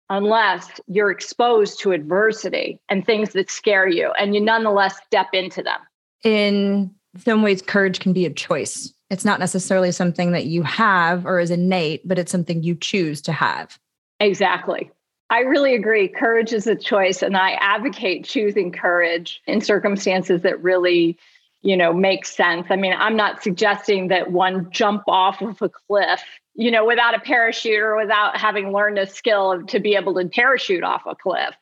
unless 0.10 0.80
you're 0.88 1.12
exposed 1.12 1.80
to 1.80 1.92
adversity 1.92 2.80
and 2.90 3.06
things 3.06 3.34
that 3.34 3.50
scare 3.50 3.88
you 3.88 4.12
and 4.20 4.36
you 4.36 4.42
nonetheless 4.42 4.98
step 5.06 5.28
into 5.34 5.64
them. 5.64 5.80
In 6.24 6.94
some 7.18 7.42
ways, 7.42 7.62
courage 7.62 8.00
can 8.00 8.14
be 8.14 8.26
a 8.26 8.34
choice. 8.34 8.94
It's 9.10 9.26
not 9.26 9.40
necessarily 9.40 9.92
something 9.92 10.32
that 10.32 10.46
you 10.46 10.64
have 10.64 11.26
or 11.26 11.40
is 11.40 11.52
innate, 11.52 12.08
but 12.08 12.20
it's 12.20 12.32
something 12.32 12.64
you 12.64 12.76
choose 12.76 13.22
to 13.24 13.32
have. 13.32 13.78
Exactly. 14.20 14.92
I 15.30 15.40
really 15.40 15.74
agree. 15.74 16.08
Courage 16.08 16.54
is 16.54 16.68
a 16.68 16.76
choice, 16.76 17.22
and 17.22 17.36
I 17.36 17.54
advocate 17.54 18.26
choosing 18.26 18.72
courage 18.72 19.42
in 19.48 19.62
circumstances 19.62 20.42
that 20.44 20.62
really 20.62 21.18
you 21.66 21.76
know, 21.76 21.92
makes 21.92 22.34
sense. 22.34 22.68
I 22.70 22.76
mean, 22.76 22.94
I'm 22.96 23.18
not 23.18 23.42
suggesting 23.42 24.08
that 24.10 24.32
one 24.32 24.70
jump 24.70 25.02
off 25.08 25.42
of 25.42 25.60
a 25.64 25.70
cliff, 25.70 26.22
you 26.54 26.70
know, 26.70 26.86
without 26.86 27.16
a 27.16 27.20
parachute 27.20 27.80
or 27.80 27.98
without 27.98 28.38
having 28.38 28.72
learned 28.72 29.00
a 29.00 29.08
skill 29.08 29.66
to 29.66 29.80
be 29.80 29.96
able 29.96 30.14
to 30.14 30.28
parachute 30.28 30.84
off 30.84 31.02
a 31.08 31.16
cliff. 31.16 31.56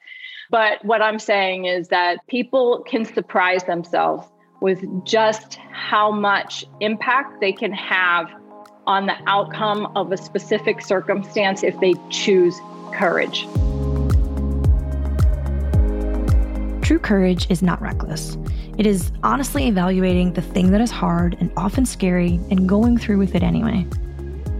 But 0.49 0.83
what 0.83 1.01
I'm 1.01 1.19
saying 1.19 1.65
is 1.65 1.87
that 1.87 2.17
people 2.27 2.83
can 2.85 3.05
surprise 3.05 3.63
themselves 3.63 4.27
with 4.59 4.83
just 5.05 5.57
how 5.71 6.11
much 6.11 6.65
impact 6.81 7.39
they 7.39 7.53
can 7.53 7.71
have 7.71 8.27
on 8.85 9.05
the 9.05 9.15
outcome 9.27 9.91
of 9.95 10.11
a 10.11 10.17
specific 10.17 10.81
circumstance 10.81 11.63
if 11.63 11.79
they 11.79 11.93
choose 12.09 12.59
courage. 12.93 13.47
True 16.83 16.99
courage 16.99 17.49
is 17.49 17.61
not 17.61 17.81
reckless. 17.81 18.37
It 18.77 18.85
is 18.85 19.11
honestly 19.23 19.67
evaluating 19.67 20.33
the 20.33 20.41
thing 20.41 20.71
that 20.71 20.81
is 20.81 20.91
hard 20.91 21.37
and 21.39 21.51
often 21.55 21.85
scary 21.85 22.39
and 22.49 22.67
going 22.67 22.97
through 22.97 23.19
with 23.19 23.35
it 23.35 23.43
anyway. 23.43 23.87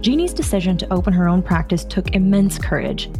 Genie's 0.00 0.32
decision 0.32 0.76
to 0.78 0.92
open 0.92 1.12
her 1.12 1.28
own 1.28 1.42
practice 1.42 1.84
took 1.84 2.14
immense 2.14 2.58
courage. 2.58 3.10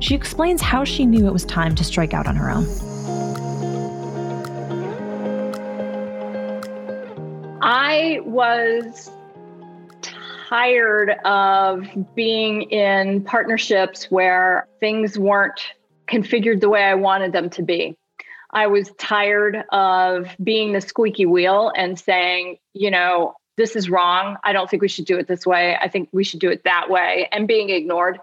She 0.00 0.14
explains 0.14 0.60
how 0.60 0.84
she 0.84 1.06
knew 1.06 1.26
it 1.26 1.32
was 1.32 1.44
time 1.44 1.74
to 1.74 1.84
strike 1.84 2.14
out 2.14 2.26
on 2.26 2.36
her 2.36 2.50
own. 2.50 2.66
I 7.62 8.20
was 8.24 9.10
tired 10.52 11.16
of 11.24 11.88
being 12.14 12.62
in 12.64 13.24
partnerships 13.24 14.10
where 14.10 14.68
things 14.80 15.18
weren't 15.18 15.62
configured 16.06 16.60
the 16.60 16.68
way 16.68 16.82
I 16.84 16.94
wanted 16.94 17.32
them 17.32 17.48
to 17.50 17.62
be. 17.62 17.96
I 18.50 18.66
was 18.66 18.90
tired 18.98 19.64
of 19.72 20.28
being 20.44 20.74
the 20.74 20.82
squeaky 20.82 21.24
wheel 21.24 21.72
and 21.74 21.98
saying, 21.98 22.58
you 22.74 22.90
know, 22.90 23.34
this 23.56 23.76
is 23.76 23.88
wrong. 23.88 24.36
I 24.44 24.52
don't 24.52 24.68
think 24.68 24.82
we 24.82 24.88
should 24.88 25.06
do 25.06 25.16
it 25.16 25.26
this 25.26 25.46
way. 25.46 25.74
I 25.80 25.88
think 25.88 26.10
we 26.12 26.22
should 26.22 26.40
do 26.40 26.50
it 26.50 26.64
that 26.64 26.90
way 26.90 27.30
and 27.32 27.48
being 27.48 27.70
ignored. 27.70 28.18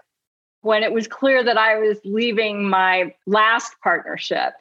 When 0.62 0.84
it 0.84 0.92
was 0.92 1.08
clear 1.08 1.42
that 1.42 1.58
I 1.58 1.78
was 1.78 1.98
leaving 2.04 2.70
my 2.70 3.12
last 3.26 3.74
partnership, 3.82 4.52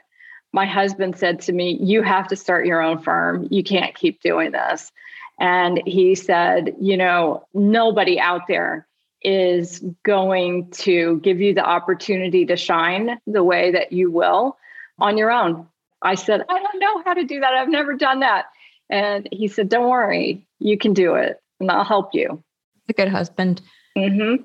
my 0.53 0.65
husband 0.65 1.19
said 1.19 1.39
to 1.41 1.51
me, 1.51 1.77
You 1.79 2.01
have 2.01 2.29
to 2.29 2.35
start 2.35 2.65
your 2.65 2.81
own 2.81 2.97
firm. 2.97 3.47
You 3.51 3.63
can't 3.63 3.93
keep 3.93 4.23
doing 4.23 4.53
this. 4.53 4.91
And 5.39 5.81
he 5.85 6.15
said, 6.15 6.75
You 6.79 6.97
know, 6.97 7.45
nobody 7.53 8.19
out 8.19 8.41
there 8.47 8.87
is 9.21 9.83
going 10.03 10.71
to 10.71 11.19
give 11.21 11.41
you 11.41 11.53
the 11.53 11.65
opportunity 11.65 12.45
to 12.45 12.55
shine 12.55 13.19
the 13.27 13.43
way 13.43 13.71
that 13.71 13.91
you 13.91 14.11
will 14.11 14.57
on 14.99 15.17
your 15.17 15.31
own. 15.31 15.67
I 16.01 16.15
said, 16.15 16.45
I 16.47 16.59
don't 16.59 16.79
know 16.79 17.03
how 17.03 17.13
to 17.13 17.23
do 17.23 17.39
that. 17.41 17.53
I've 17.53 17.69
never 17.69 17.93
done 17.93 18.21
that. 18.21 18.45
And 18.89 19.27
he 19.31 19.47
said, 19.47 19.69
Don't 19.69 19.89
worry, 19.89 20.45
you 20.59 20.77
can 20.77 20.93
do 20.93 21.15
it 21.15 21.41
and 21.59 21.69
I'll 21.71 21.83
help 21.83 22.13
you. 22.13 22.43
A 22.87 22.93
good 22.93 23.09
husband. 23.09 23.61
Mm-hmm. 23.97 24.43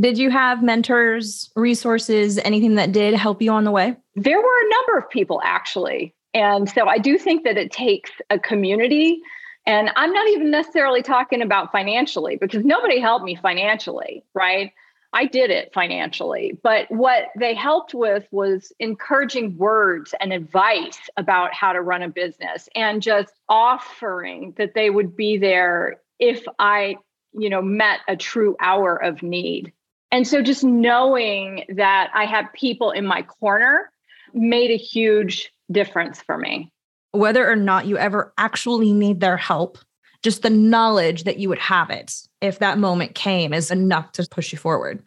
Did 0.00 0.16
you 0.16 0.30
have 0.30 0.62
mentors, 0.62 1.50
resources, 1.56 2.38
anything 2.38 2.76
that 2.76 2.92
did 2.92 3.14
help 3.14 3.42
you 3.42 3.50
on 3.50 3.64
the 3.64 3.72
way? 3.72 3.96
There 4.14 4.38
were 4.38 4.66
a 4.66 4.70
number 4.70 4.98
of 4.98 5.10
people 5.10 5.40
actually. 5.44 6.14
And 6.34 6.68
so 6.70 6.86
I 6.86 6.98
do 6.98 7.18
think 7.18 7.44
that 7.44 7.56
it 7.56 7.72
takes 7.72 8.10
a 8.30 8.38
community. 8.38 9.20
And 9.68 9.90
I'm 9.96 10.14
not 10.14 10.26
even 10.28 10.50
necessarily 10.50 11.02
talking 11.02 11.42
about 11.42 11.70
financially 11.70 12.36
because 12.36 12.64
nobody 12.64 13.00
helped 13.00 13.26
me 13.26 13.36
financially, 13.36 14.24
right? 14.32 14.72
I 15.12 15.26
did 15.26 15.50
it 15.50 15.74
financially, 15.74 16.58
but 16.62 16.90
what 16.90 17.24
they 17.38 17.52
helped 17.52 17.92
with 17.92 18.26
was 18.30 18.72
encouraging 18.78 19.58
words 19.58 20.14
and 20.20 20.32
advice 20.32 20.98
about 21.18 21.52
how 21.52 21.74
to 21.74 21.82
run 21.82 22.02
a 22.02 22.08
business 22.08 22.70
and 22.74 23.02
just 23.02 23.34
offering 23.50 24.54
that 24.56 24.72
they 24.72 24.88
would 24.88 25.14
be 25.14 25.36
there 25.36 26.00
if 26.18 26.46
I, 26.58 26.96
you 27.34 27.50
know, 27.50 27.60
met 27.60 28.00
a 28.08 28.16
true 28.16 28.56
hour 28.60 28.96
of 28.96 29.22
need. 29.22 29.74
And 30.10 30.26
so 30.26 30.40
just 30.40 30.64
knowing 30.64 31.66
that 31.76 32.10
I 32.14 32.24
had 32.24 32.50
people 32.54 32.90
in 32.90 33.06
my 33.06 33.20
corner 33.20 33.90
made 34.32 34.70
a 34.70 34.78
huge 34.78 35.52
difference 35.70 36.22
for 36.22 36.38
me. 36.38 36.72
Whether 37.18 37.50
or 37.50 37.56
not 37.56 37.86
you 37.86 37.98
ever 37.98 38.32
actually 38.38 38.92
need 38.92 39.18
their 39.18 39.36
help, 39.36 39.76
just 40.22 40.42
the 40.42 40.50
knowledge 40.50 41.24
that 41.24 41.40
you 41.40 41.48
would 41.48 41.58
have 41.58 41.90
it 41.90 42.14
if 42.40 42.60
that 42.60 42.78
moment 42.78 43.16
came 43.16 43.52
is 43.52 43.72
enough 43.72 44.12
to 44.12 44.28
push 44.30 44.52
you 44.52 44.58
forward. 44.58 45.02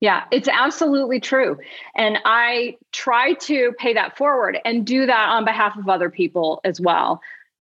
Yeah, 0.00 0.24
it's 0.32 0.48
absolutely 0.48 1.20
true. 1.20 1.56
And 1.94 2.18
I 2.24 2.76
try 2.90 3.34
to 3.34 3.72
pay 3.78 3.94
that 3.94 4.18
forward 4.18 4.58
and 4.64 4.84
do 4.84 5.06
that 5.06 5.28
on 5.28 5.44
behalf 5.44 5.76
of 5.78 5.88
other 5.88 6.10
people 6.10 6.60
as 6.64 6.80
well. 6.80 7.20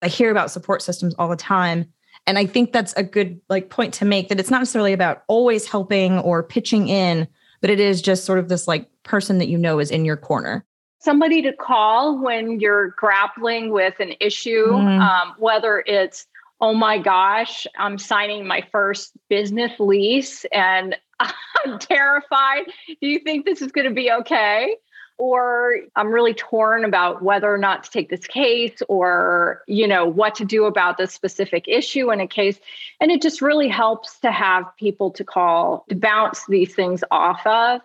I 0.00 0.08
hear 0.08 0.30
about 0.30 0.50
support 0.50 0.80
systems 0.80 1.14
all 1.18 1.28
the 1.28 1.36
time. 1.36 1.92
And 2.26 2.38
I 2.38 2.46
think 2.46 2.72
that's 2.72 2.94
a 2.94 3.02
good 3.02 3.38
like 3.50 3.68
point 3.68 3.92
to 3.94 4.06
make 4.06 4.30
that 4.30 4.40
it's 4.40 4.50
not 4.50 4.60
necessarily 4.60 4.94
about 4.94 5.24
always 5.28 5.66
helping 5.66 6.20
or 6.20 6.42
pitching 6.42 6.88
in, 6.88 7.28
but 7.60 7.68
it 7.68 7.80
is 7.80 8.00
just 8.00 8.24
sort 8.24 8.38
of 8.38 8.48
this 8.48 8.66
like 8.66 8.88
person 9.02 9.36
that 9.40 9.48
you 9.48 9.58
know 9.58 9.78
is 9.78 9.90
in 9.90 10.06
your 10.06 10.16
corner 10.16 10.64
somebody 11.04 11.42
to 11.42 11.52
call 11.52 12.18
when 12.18 12.58
you're 12.60 12.88
grappling 12.90 13.70
with 13.70 14.00
an 14.00 14.14
issue, 14.20 14.68
mm. 14.68 15.00
um, 15.00 15.34
whether 15.38 15.84
it's 15.86 16.26
oh 16.60 16.72
my 16.72 16.98
gosh, 16.98 17.66
I'm 17.78 17.98
signing 17.98 18.46
my 18.46 18.66
first 18.72 19.12
business 19.28 19.72
lease 19.78 20.46
and 20.52 20.96
I'm 21.20 21.78
terrified. 21.78 22.62
Do 22.88 23.06
you 23.06 23.18
think 23.18 23.44
this 23.44 23.60
is 23.60 23.70
going 23.70 23.88
to 23.88 23.94
be 23.94 24.10
okay? 24.10 24.76
or 25.16 25.76
I'm 25.94 26.08
really 26.08 26.34
torn 26.34 26.84
about 26.84 27.22
whether 27.22 27.52
or 27.52 27.58
not 27.58 27.84
to 27.84 27.90
take 27.90 28.10
this 28.10 28.26
case 28.26 28.82
or, 28.88 29.62
you 29.68 29.86
know, 29.86 30.06
what 30.06 30.34
to 30.36 30.44
do 30.44 30.64
about 30.64 30.98
this 30.98 31.12
specific 31.12 31.68
issue 31.68 32.10
in 32.10 32.20
a 32.20 32.26
case. 32.26 32.58
And 33.00 33.12
it 33.12 33.22
just 33.22 33.40
really 33.40 33.68
helps 33.68 34.18
to 34.20 34.32
have 34.32 34.64
people 34.76 35.10
to 35.12 35.24
call 35.24 35.84
to 35.88 35.94
bounce 35.94 36.44
these 36.46 36.74
things 36.74 37.04
off 37.12 37.46
of 37.46 37.80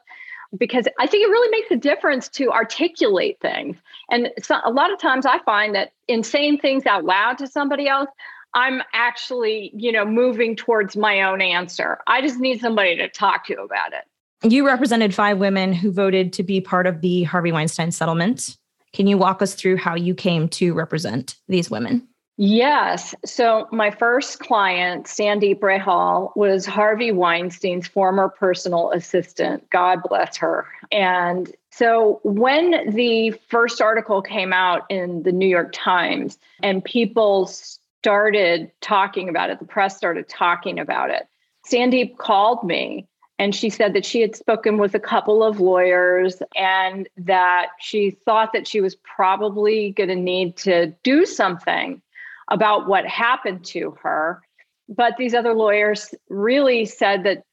because 0.57 0.87
I 0.99 1.07
think 1.07 1.23
it 1.23 1.29
really 1.29 1.49
makes 1.49 1.71
a 1.71 1.75
difference 1.75 2.27
to 2.29 2.51
articulate 2.51 3.37
things. 3.41 3.77
And 4.09 4.29
so, 4.41 4.57
a 4.63 4.71
lot 4.71 4.91
of 4.91 4.99
times 4.99 5.25
I 5.25 5.39
find 5.39 5.75
that 5.75 5.91
in 6.07 6.23
saying 6.23 6.59
things 6.59 6.85
out 6.85 7.05
loud 7.05 7.37
to 7.39 7.47
somebody 7.47 7.87
else, 7.87 8.09
I'm 8.53 8.81
actually, 8.93 9.71
you 9.75 9.91
know, 9.91 10.05
moving 10.05 10.55
towards 10.55 10.97
my 10.97 11.21
own 11.21 11.41
answer. 11.41 11.99
I 12.07 12.21
just 12.21 12.39
need 12.39 12.59
somebody 12.59 12.97
to 12.97 13.07
talk 13.09 13.45
to 13.47 13.61
about 13.61 13.93
it. 13.93 14.49
You 14.49 14.65
represented 14.65 15.13
five 15.13 15.37
women 15.37 15.73
who 15.73 15.91
voted 15.91 16.33
to 16.33 16.43
be 16.43 16.61
part 16.61 16.87
of 16.87 17.01
the 17.01 17.23
Harvey 17.23 17.51
Weinstein 17.51 17.91
settlement. 17.91 18.57
Can 18.93 19.05
you 19.05 19.17
walk 19.17 19.41
us 19.41 19.53
through 19.53 19.77
how 19.77 19.95
you 19.95 20.15
came 20.15 20.49
to 20.49 20.73
represent 20.73 21.35
these 21.47 21.69
women? 21.69 22.08
Yes. 22.41 23.13
So 23.25 23.67
my 23.69 23.91
first 23.91 24.39
client, 24.39 25.07
Sandeep 25.07 25.59
Rehal, 25.59 26.33
was 26.37 26.65
Harvey 26.65 27.11
Weinstein's 27.11 27.85
former 27.85 28.29
personal 28.29 28.91
assistant. 28.91 29.69
God 29.71 29.99
bless 30.07 30.37
her. 30.37 30.65
And 30.89 31.53
so 31.69 32.21
when 32.23 32.95
the 32.95 33.31
first 33.49 33.81
article 33.81 34.21
came 34.21 34.53
out 34.53 34.83
in 34.89 35.23
the 35.23 35.33
New 35.33 35.49
York 35.49 35.71
Times 35.73 36.39
and 36.63 36.81
people 36.81 37.47
started 37.47 38.71
talking 38.79 39.27
about 39.27 39.49
it, 39.49 39.59
the 39.59 39.65
press 39.65 39.97
started 39.97 40.29
talking 40.29 40.79
about 40.79 41.09
it, 41.09 41.27
Sandeep 41.69 42.19
called 42.19 42.63
me 42.63 43.05
and 43.37 43.53
she 43.53 43.69
said 43.69 43.93
that 43.93 44.05
she 44.05 44.21
had 44.21 44.37
spoken 44.37 44.77
with 44.77 44.95
a 44.95 44.99
couple 44.99 45.43
of 45.43 45.59
lawyers 45.59 46.41
and 46.55 47.09
that 47.17 47.67
she 47.81 48.11
thought 48.11 48.53
that 48.53 48.65
she 48.65 48.79
was 48.79 48.95
probably 48.95 49.91
going 49.91 50.09
to 50.09 50.15
need 50.15 50.55
to 50.57 50.93
do 51.03 51.25
something 51.25 52.01
about 52.49 52.87
what 52.87 53.05
happened 53.05 53.63
to 53.65 53.95
her. 54.01 54.41
But 54.87 55.17
these 55.17 55.33
other 55.33 55.53
lawyers 55.53 56.13
really 56.29 56.85
said 56.85 57.23
that 57.23 57.43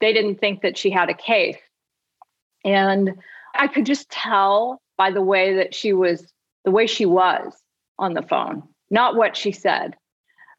they 0.00 0.12
didn't 0.12 0.40
think 0.40 0.62
that 0.62 0.76
she 0.76 0.90
had 0.90 1.08
a 1.08 1.14
case. 1.14 1.58
And 2.64 3.14
I 3.54 3.68
could 3.68 3.86
just 3.86 4.10
tell 4.10 4.80
by 4.98 5.10
the 5.10 5.22
way 5.22 5.54
that 5.54 5.74
she 5.74 5.92
was, 5.92 6.32
the 6.64 6.70
way 6.70 6.86
she 6.86 7.06
was 7.06 7.54
on 7.98 8.14
the 8.14 8.22
phone, 8.22 8.62
not 8.90 9.16
what 9.16 9.36
she 9.36 9.52
said, 9.52 9.96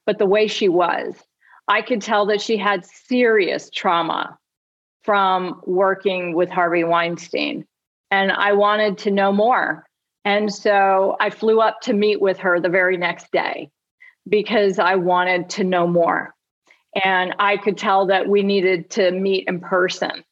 but 0.05 0.17
the 0.17 0.25
way 0.25 0.47
she 0.47 0.69
was. 0.69 1.15
I 1.67 1.81
could 1.81 2.01
tell 2.01 2.25
that 2.27 2.41
she 2.41 2.57
had 2.57 2.85
serious 2.85 3.69
trauma 3.69 4.37
from 5.03 5.61
working 5.65 6.33
with 6.33 6.49
Harvey 6.49 6.83
Weinstein. 6.83 7.65
And 8.09 8.31
I 8.31 8.53
wanted 8.53 8.97
to 8.99 9.11
know 9.11 9.31
more. 9.31 9.85
And 10.25 10.53
so 10.53 11.17
I 11.19 11.29
flew 11.29 11.59
up 11.59 11.81
to 11.81 11.93
meet 11.93 12.21
with 12.21 12.37
her 12.39 12.59
the 12.59 12.69
very 12.69 12.97
next 12.97 13.31
day 13.31 13.69
because 14.27 14.79
I 14.79 14.95
wanted 14.95 15.49
to 15.51 15.63
know 15.63 15.87
more. 15.87 16.35
And 17.03 17.33
I 17.39 17.57
could 17.57 17.77
tell 17.77 18.05
that 18.07 18.27
we 18.27 18.43
needed 18.43 18.89
to 18.91 19.11
meet 19.11 19.47
in 19.47 19.59
person. 19.59 20.23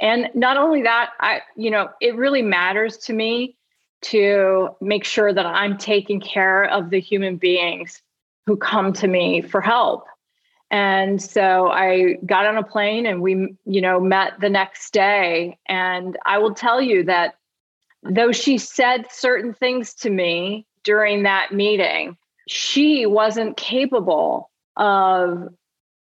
And 0.00 0.28
not 0.34 0.56
only 0.56 0.82
that, 0.82 1.10
I, 1.20 1.40
you 1.56 1.70
know, 1.70 1.88
it 2.00 2.16
really 2.16 2.42
matters 2.42 2.98
to 2.98 3.12
me 3.12 3.56
to 4.02 4.70
make 4.80 5.04
sure 5.04 5.32
that 5.32 5.46
I'm 5.46 5.78
taking 5.78 6.20
care 6.20 6.64
of 6.64 6.90
the 6.90 7.00
human 7.00 7.36
beings 7.36 8.02
who 8.46 8.56
come 8.56 8.92
to 8.94 9.08
me 9.08 9.40
for 9.40 9.60
help. 9.60 10.04
And 10.70 11.22
so 11.22 11.70
I 11.70 12.18
got 12.26 12.46
on 12.46 12.58
a 12.58 12.62
plane 12.62 13.06
and 13.06 13.22
we, 13.22 13.54
you 13.64 13.80
know, 13.80 14.00
met 14.00 14.40
the 14.40 14.50
next 14.50 14.92
day. 14.92 15.58
And 15.68 16.18
I 16.26 16.38
will 16.38 16.54
tell 16.54 16.82
you 16.82 17.04
that 17.04 17.36
though 18.02 18.32
she 18.32 18.58
said 18.58 19.06
certain 19.10 19.54
things 19.54 19.94
to 19.94 20.10
me 20.10 20.66
during 20.82 21.22
that 21.22 21.52
meeting, 21.52 22.16
she 22.48 23.06
wasn't 23.06 23.56
capable 23.56 24.50
of, 24.76 25.48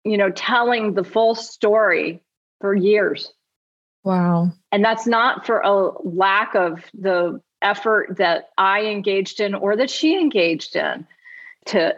you 0.04 0.18
know, 0.18 0.30
telling 0.32 0.94
the 0.94 1.04
full 1.04 1.36
story 1.36 2.22
for 2.62 2.76
years. 2.76 3.34
Wow. 4.04 4.52
And 4.72 4.84
that's 4.84 5.08
not 5.08 5.46
for 5.46 5.60
a 5.60 5.92
lack 6.04 6.56
of 6.56 6.84
the 6.94 7.42
effort 7.62 8.18
that 8.18 8.50
I 8.58 8.86
engaged 8.86 9.40
in 9.40 9.54
or 9.54 9.76
that 9.76 9.90
she 9.90 10.18
engaged 10.18 10.76
in 10.76 11.06
to 11.66 11.96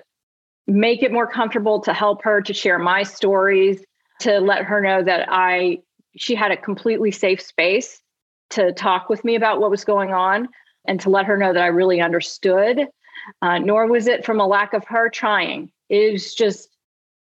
make 0.68 1.04
it 1.04 1.12
more 1.12 1.28
comfortable 1.28 1.80
to 1.82 1.94
help 1.94 2.24
her 2.24 2.42
to 2.42 2.54
share 2.54 2.80
my 2.80 3.04
stories, 3.04 3.84
to 4.22 4.40
let 4.40 4.64
her 4.64 4.82
know 4.82 5.04
that 5.04 5.28
I 5.30 5.80
she 6.18 6.36
had 6.36 6.52
a 6.52 6.58
completely 6.58 7.12
safe 7.12 7.42
space 7.42 8.02
to 8.50 8.74
talk 8.74 9.10
with 9.10 9.24
me 9.24 9.36
about 9.36 9.62
what 9.62 9.72
was 9.72 9.86
going 9.86 10.12
on 10.12 10.50
and 10.86 11.00
to 11.00 11.10
let 11.10 11.26
her 11.26 11.38
know 11.38 11.54
that 11.54 11.64
I 11.64 11.68
really 11.68 12.02
understood. 12.02 12.88
Uh, 13.42 13.60
nor 13.60 13.88
was 13.88 14.08
it 14.08 14.26
from 14.26 14.40
a 14.40 14.48
lack 14.48 14.74
of 14.74 14.86
her 14.86 15.10
trying. 15.10 15.72
It 15.90 16.14
was 16.14 16.34
just, 16.34 16.70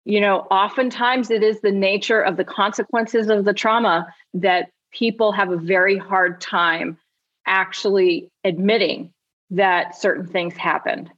you 0.04 0.20
know, 0.20 0.40
oftentimes 0.50 1.30
it 1.30 1.42
is 1.42 1.60
the 1.60 1.72
nature 1.72 2.20
of 2.20 2.36
the 2.36 2.44
consequences 2.44 3.28
of 3.28 3.44
the 3.44 3.54
trauma 3.54 4.06
that 4.34 4.70
people 4.92 5.32
have 5.32 5.50
a 5.50 5.56
very 5.56 5.96
hard 5.96 6.40
time 6.40 6.98
actually 7.46 8.30
admitting 8.44 9.12
that 9.50 9.96
certain 9.96 10.26
things 10.26 10.56
happened 10.56 11.10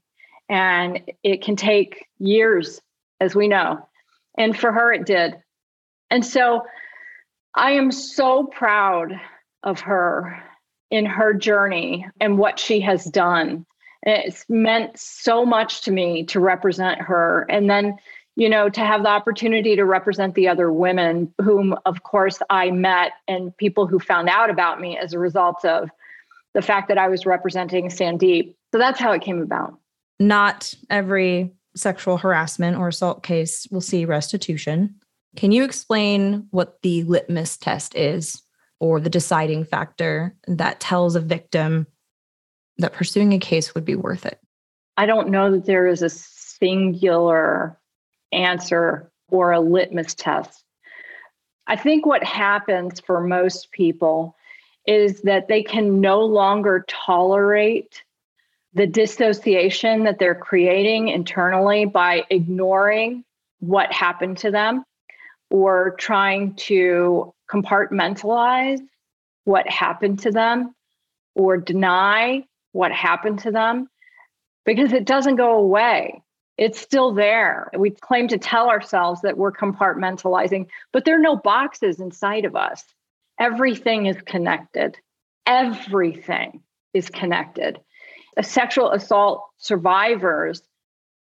and 0.51 1.01
it 1.23 1.43
can 1.43 1.55
take 1.55 2.07
years, 2.19 2.81
as 3.21 3.37
we 3.37 3.47
know. 3.47 3.89
And 4.37 4.59
for 4.59 4.73
her, 4.73 4.93
it 4.93 5.07
did. 5.07 5.37
And 6.11 6.27
so 6.27 6.65
I 7.55 7.73
am 7.73 7.93
so 7.93 8.45
proud 8.45 9.21
of 9.63 9.81
her 9.81 10.43
in 10.91 11.07
her 11.07 11.35
journey 11.35 12.07
and 12.21 12.37
what 12.37 12.59
she 12.59 12.81
has 12.81 13.05
done. 13.05 13.65
It's 14.03 14.45
meant 14.49 14.99
so 14.99 15.45
much 15.45 15.83
to 15.83 15.91
me 15.91 16.25
to 16.25 16.41
represent 16.41 17.01
her. 17.01 17.47
And 17.51 17.69
then, 17.69 17.99
you 18.37 18.49
know, 18.49 18.69
to 18.71 18.81
have 18.81 19.03
the 19.03 19.09
opportunity 19.09 19.77
to 19.77 19.85
represent 19.85 20.35
the 20.35 20.49
other 20.49 20.73
women, 20.73 21.33
whom, 21.43 21.77
of 21.85 22.03
course, 22.03 22.39
I 22.49 22.71
met 22.71 23.13
and 23.29 23.57
people 23.57 23.87
who 23.87 23.99
found 23.99 24.29
out 24.29 24.51
about 24.51 24.81
me 24.81 24.97
as 24.97 25.13
a 25.13 25.19
result 25.19 25.65
of 25.65 25.91
the 26.55 26.63
fact 26.63 26.89
that 26.89 26.99
I 26.99 27.09
was 27.09 27.27
representing 27.27 27.89
Sandeep. 27.89 28.55
So 28.73 28.79
that's 28.79 28.99
how 28.99 29.13
it 29.13 29.23
came 29.23 29.43
about 29.43 29.81
not 30.21 30.75
every 30.91 31.51
sexual 31.75 32.19
harassment 32.19 32.77
or 32.77 32.89
assault 32.89 33.25
case 33.25 33.67
will 33.71 33.81
see 33.81 34.05
restitution. 34.05 34.95
Can 35.35 35.51
you 35.51 35.65
explain 35.65 36.47
what 36.51 36.83
the 36.83 37.03
litmus 37.05 37.57
test 37.57 37.97
is 37.97 38.43
or 38.79 39.01
the 39.01 39.11
deciding 39.11 39.65
factor 39.65 40.37
that 40.47 40.81
tells 40.81 41.17
a 41.17 41.21
victim 41.21 41.87
that 42.81 42.93
pursuing 42.93 43.33
a 43.33 43.39
case 43.39 43.75
would 43.75 43.85
be 43.85 43.95
worth 43.95 44.27
it? 44.27 44.41
I 44.97 45.07
don't 45.07 45.31
know 45.31 45.53
that 45.53 45.67
there 45.67 45.87
is 45.87 46.03
a 46.03 46.11
singular 46.11 47.79
answer 48.33 49.11
or 49.31 49.53
a 49.53 49.61
litmus 49.61 50.15
test. 50.15 50.65
I 51.67 51.77
think 51.77 52.05
what 52.05 52.25
happens 52.25 53.01
for 53.01 53.21
most 53.21 53.71
people 53.73 54.37
is 54.87 55.23
that 55.23 55.49
they 55.49 55.63
can 55.63 56.01
no 56.01 56.21
longer 56.21 56.85
tolerate 56.89 58.03
the 58.75 58.87
dissociation 58.87 60.05
that 60.05 60.19
they're 60.19 60.35
creating 60.35 61.09
internally 61.09 61.85
by 61.85 62.25
ignoring 62.31 63.25
what 63.61 63.93
happened 63.93 64.39
to 64.39 64.51
them 64.51 64.85
or 65.51 65.95
trying 65.99 66.55
to 66.55 67.33
compartmentalize 67.51 68.81
what 69.45 69.69
happened 69.69 70.21
to 70.21 70.31
them 70.31 70.75
or 71.35 71.57
deny 71.57 72.45
what 72.73 72.93
happened 72.93 73.41
to 73.41 73.51
them 73.51 73.89
because 74.65 74.93
it 74.93 75.05
doesn't 75.05 75.37
go 75.37 75.57
away. 75.57 76.23
It's 76.59 76.79
still 76.79 77.15
there. 77.15 77.71
We 77.77 77.91
claim 77.91 78.29
to 78.29 78.39
tell 78.39 78.69
ourselves 78.69 79.23
that 79.23 79.39
we're 79.39 79.53
compartmentalizing, 79.53 80.67
but 80.93 81.05
there 81.05 81.17
are 81.17 81.23
no 81.23 81.37
boxes 81.37 82.01
inside 82.01 82.45
of 82.45 82.55
us. 82.55 82.85
Everything 83.39 84.07
is 84.07 84.21
connected. 84.23 84.99
Everything 85.47 86.63
is 86.93 87.09
connected 87.09 87.79
A 88.37 88.43
sexual 88.43 88.91
assault 88.91 89.49
survivors 89.59 90.63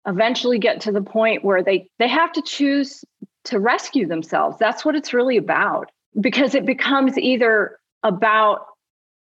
eventually 0.06 0.58
get 0.58 0.80
to 0.82 0.92
the 0.92 1.02
point 1.02 1.44
where 1.44 1.62
they 1.62 1.88
they 1.98 2.08
have 2.08 2.32
to 2.32 2.42
choose 2.42 3.04
to 3.44 3.58
rescue 3.58 4.06
themselves 4.06 4.56
that's 4.58 4.84
what 4.84 4.94
it's 4.94 5.12
really 5.12 5.36
about 5.36 5.90
because 6.20 6.54
it 6.54 6.64
becomes 6.64 7.18
either 7.18 7.78
about 8.02 8.66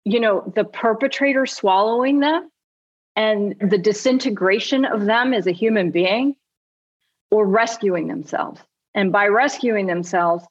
you 0.04 0.20
know 0.20 0.52
the 0.54 0.64
perpetrator 0.64 1.46
swallowing 1.46 2.20
them 2.20 2.50
and 3.16 3.56
the 3.60 3.78
disintegration 3.78 4.84
of 4.84 5.04
them 5.04 5.34
as 5.34 5.46
a 5.46 5.52
human 5.52 5.90
being 5.90 6.34
or 7.30 7.46
rescuing 7.46 8.08
themselves 8.08 8.60
and 8.94 9.12
by 9.12 9.26
rescuing 9.26 9.86
themselves 9.86 10.44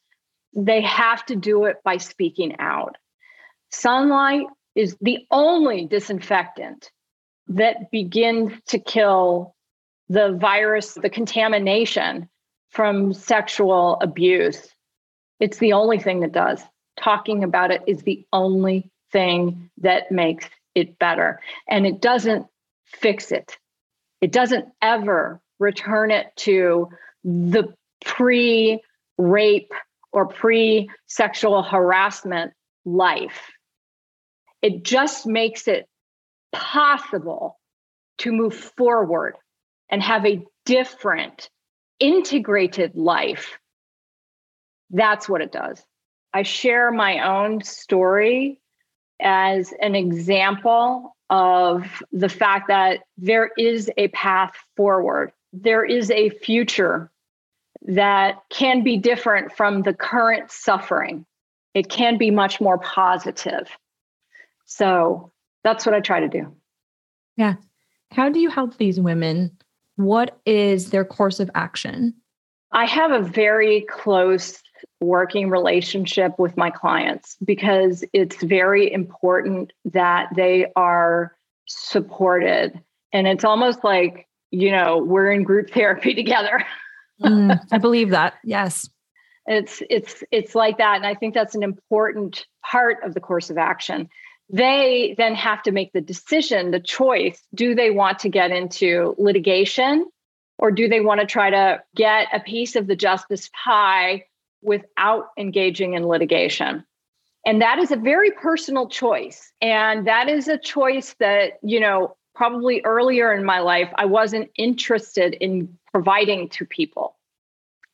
they 0.54 0.82
have 0.82 1.26
to 1.26 1.36
do 1.36 1.66
it 1.66 1.78
by 1.84 1.98
speaking 1.98 2.56
out 2.60 2.98
sunlight 3.70 4.46
is 4.76 4.96
the 5.02 5.26
only 5.32 5.86
disinfectant 5.86 6.92
that 7.48 7.92
begins 7.92 8.54
to 8.68 8.80
kill 8.80 9.56
the 10.10 10.34
virus, 10.34 10.94
the 10.94 11.10
contamination 11.10 12.30
from 12.70 13.14
sexual 13.14 13.98
abuse. 14.02 14.70
It's 15.40 15.58
the 15.58 15.74
only 15.74 16.00
thing 16.00 16.22
that 16.22 16.32
does. 16.32 16.62
Talking 17.00 17.44
about 17.44 17.72
it 17.72 17.82
is 17.88 18.04
the 18.04 18.26
only 18.32 18.90
thing 19.12 19.70
that 19.78 20.12
makes 20.12 20.46
it 20.76 20.98
better. 21.00 21.40
And 21.68 21.86
it 21.86 22.02
doesn't 22.02 22.48
fix 22.86 23.32
it, 23.32 23.58
it 24.22 24.32
doesn't 24.32 24.66
ever 24.82 25.42
return 25.60 26.12
it 26.12 26.28
to 26.36 26.90
the 27.24 27.74
pre 28.04 28.82
rape 29.18 29.74
or 30.12 30.28
pre 30.28 30.90
sexual 31.08 31.64
harassment 31.64 32.54
life. 32.86 33.52
It 34.62 34.84
just 34.84 35.26
makes 35.26 35.68
it 35.68 35.88
possible 36.52 37.58
to 38.20 38.32
move 38.32 38.56
forward 38.56 39.36
and 39.90 40.02
have 40.02 40.26
a 40.26 40.44
different, 40.66 41.50
integrated 42.00 42.96
life. 42.96 43.58
That's 44.90 45.28
what 45.28 45.42
it 45.42 45.52
does. 45.52 45.84
I 46.34 46.44
share 46.44 46.92
my 46.92 47.20
own 47.28 47.64
story 47.64 48.60
as 49.22 49.74
an 49.82 49.96
example 49.96 51.16
of 51.30 52.04
the 52.12 52.30
fact 52.30 52.68
that 52.68 53.02
there 53.18 53.52
is 53.58 53.90
a 53.98 54.10
path 54.10 54.54
forward. 54.76 55.32
There 55.54 55.86
is 55.86 56.12
a 56.12 56.30
future 56.30 57.10
that 57.84 58.44
can 58.50 58.84
be 58.84 58.98
different 58.98 59.56
from 59.56 59.82
the 59.82 59.94
current 59.94 60.52
suffering. 60.52 61.26
It 61.74 61.90
can 61.90 62.18
be 62.18 62.32
much 62.32 62.60
more 62.60 62.78
positive. 62.78 63.70
So 64.66 65.32
that's 65.64 65.86
what 65.86 65.96
I 65.96 66.02
try 66.02 66.20
to 66.20 66.28
do. 66.28 66.54
Yeah. 67.38 67.56
How 68.12 68.30
do 68.30 68.40
you 68.40 68.50
help 68.50 68.78
these 68.78 69.00
women? 69.00 69.58
What 69.96 70.40
is 70.46 70.90
their 70.90 71.06
course 71.06 71.40
of 71.40 71.50
action? 71.56 72.14
I 72.72 72.86
have 72.86 73.12
a 73.12 73.22
very 73.22 73.82
close 73.90 74.62
working 75.00 75.50
relationship 75.50 76.38
with 76.38 76.58
my 76.58 76.70
clients 76.70 77.38
because 77.44 78.04
it's 78.14 78.42
very 78.44 78.92
important 78.92 79.74
that 79.86 80.30
they 80.36 80.72
are 80.76 81.36
supported. 81.68 82.80
And 83.14 83.28
it's 83.28 83.44
almost 83.44 83.84
like, 83.84 84.28
you 84.52 84.72
know, 84.72 84.98
we're 84.98 85.32
in 85.32 85.44
group 85.44 85.70
therapy 85.74 86.14
together. 86.14 86.66
mm, 87.22 87.60
I 87.72 87.78
believe 87.78 88.12
that. 88.12 88.36
Yes. 88.44 88.90
It's 89.48 89.82
it's 89.90 90.24
it's 90.32 90.54
like 90.54 90.78
that 90.78 90.98
and 90.98 91.06
I 91.06 91.16
think 91.16 91.34
that's 91.34 91.56
an 91.56 91.64
important 91.64 92.46
part 92.64 92.98
of 93.04 93.14
the 93.16 93.20
course 93.20 93.50
of 93.50 93.58
action. 93.58 94.08
They 94.50 95.16
then 95.18 95.34
have 95.36 95.64
to 95.64 95.72
make 95.72 95.94
the 95.94 96.02
decision, 96.02 96.72
the 96.72 96.80
choice, 96.80 97.42
do 97.56 97.74
they 97.74 97.90
want 97.90 98.20
to 98.20 98.30
get 98.30 98.52
into 98.52 99.16
litigation 99.18 100.06
or 100.60 100.72
do 100.72 100.88
they 100.88 101.02
want 101.02 101.20
to 101.22 101.26
try 101.26 101.50
to 101.50 101.82
get 101.96 102.28
a 102.34 102.40
piece 102.40 102.76
of 102.76 102.86
the 102.86 102.96
justice 102.96 103.50
pie 103.64 104.26
without 104.62 105.28
engaging 105.38 105.94
in 105.94 106.08
litigation. 106.08 106.86
And 107.46 107.62
that 107.62 107.80
is 107.80 107.92
a 107.92 107.96
very 107.96 108.32
personal 108.32 108.88
choice. 108.88 109.52
And 109.62 110.08
that 110.08 110.30
is 110.30 110.48
a 110.48 110.58
choice 110.58 111.16
that, 111.20 111.54
you 111.64 111.80
know, 111.80 112.16
probably 112.36 112.82
earlier 112.86 113.34
in 113.34 113.44
my 113.44 113.60
life, 113.60 113.90
I 113.96 114.06
wasn't 114.06 114.50
interested 114.56 115.34
in 115.36 115.78
providing 115.92 116.50
to 116.50 116.66
people. 116.66 117.18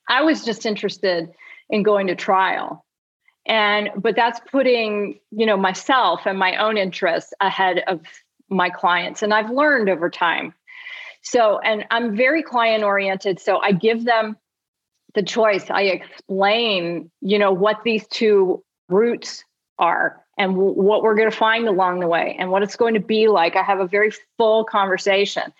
I 0.09 0.21
was 0.21 0.43
just 0.43 0.65
interested 0.65 1.29
in 1.69 1.83
going 1.83 2.07
to 2.07 2.15
trial. 2.15 2.85
And, 3.45 3.89
but 3.95 4.15
that's 4.15 4.39
putting, 4.51 5.19
you 5.31 5.45
know, 5.45 5.57
myself 5.57 6.21
and 6.25 6.37
my 6.37 6.55
own 6.57 6.77
interests 6.77 7.33
ahead 7.39 7.83
of 7.87 8.01
my 8.49 8.69
clients. 8.69 9.23
And 9.23 9.33
I've 9.33 9.49
learned 9.49 9.89
over 9.89 10.09
time. 10.09 10.53
So, 11.21 11.59
and 11.59 11.85
I'm 11.89 12.15
very 12.15 12.43
client 12.43 12.83
oriented. 12.83 13.39
So 13.39 13.59
I 13.59 13.71
give 13.71 14.05
them 14.05 14.37
the 15.13 15.23
choice, 15.23 15.69
I 15.69 15.83
explain, 15.83 17.09
you 17.21 17.39
know, 17.39 17.51
what 17.51 17.83
these 17.83 18.05
two 18.07 18.63
routes 18.89 19.43
are 19.79 20.21
and 20.37 20.53
w- 20.53 20.73
what 20.73 21.01
we're 21.01 21.15
going 21.15 21.29
to 21.29 21.35
find 21.35 21.67
along 21.67 21.99
the 21.99 22.07
way 22.07 22.35
and 22.39 22.51
what 22.51 22.63
it's 22.63 22.75
going 22.75 22.93
to 22.93 22.99
be 22.99 23.27
like. 23.27 23.55
I 23.55 23.63
have 23.63 23.79
a 23.79 23.87
very 23.87 24.11
full 24.37 24.63
conversation. 24.63 25.53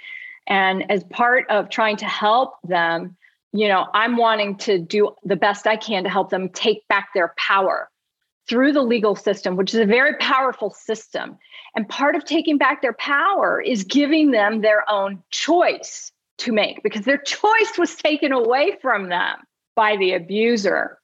And 0.48 0.90
as 0.92 1.04
part 1.06 1.46
of 1.50 1.70
trying 1.70 1.98
to 1.98 2.06
help 2.06 2.56
them, 2.64 3.18
you 3.54 3.68
know, 3.68 3.88
I'm 3.94 4.18
wanting 4.18 4.58
to 4.58 4.78
do 4.78 5.16
the 5.24 5.36
best 5.36 5.68
I 5.68 5.76
can 5.78 6.04
to 6.04 6.10
help 6.10 6.30
them 6.30 6.50
take 6.50 6.88
back 6.88 7.10
their 7.14 7.34
power 7.38 7.90
through 8.48 8.72
the 8.72 8.82
legal 8.82 9.16
system, 9.16 9.56
which 9.56 9.74
is 9.74 9.80
a 9.80 9.86
very 9.86 10.16
powerful 10.18 10.70
system. 10.70 11.38
And 11.76 11.88
part 11.88 12.16
of 12.16 12.24
taking 12.24 12.58
back 12.58 12.82
their 12.82 12.94
power 12.94 13.60
is 13.60 13.84
giving 13.84 14.32
them 14.32 14.62
their 14.62 14.90
own 14.90 15.22
choice 15.32 16.12
to 16.40 16.52
make 16.52 16.84
because 16.84 17.06
their 17.06 17.18
choice 17.18 17.78
was 17.78 17.96
taken 17.96 18.32
away 18.32 18.78
from 18.82 19.10
them 19.10 19.38
by 19.76 19.98
the 19.98 20.14
abuser. 20.14 20.98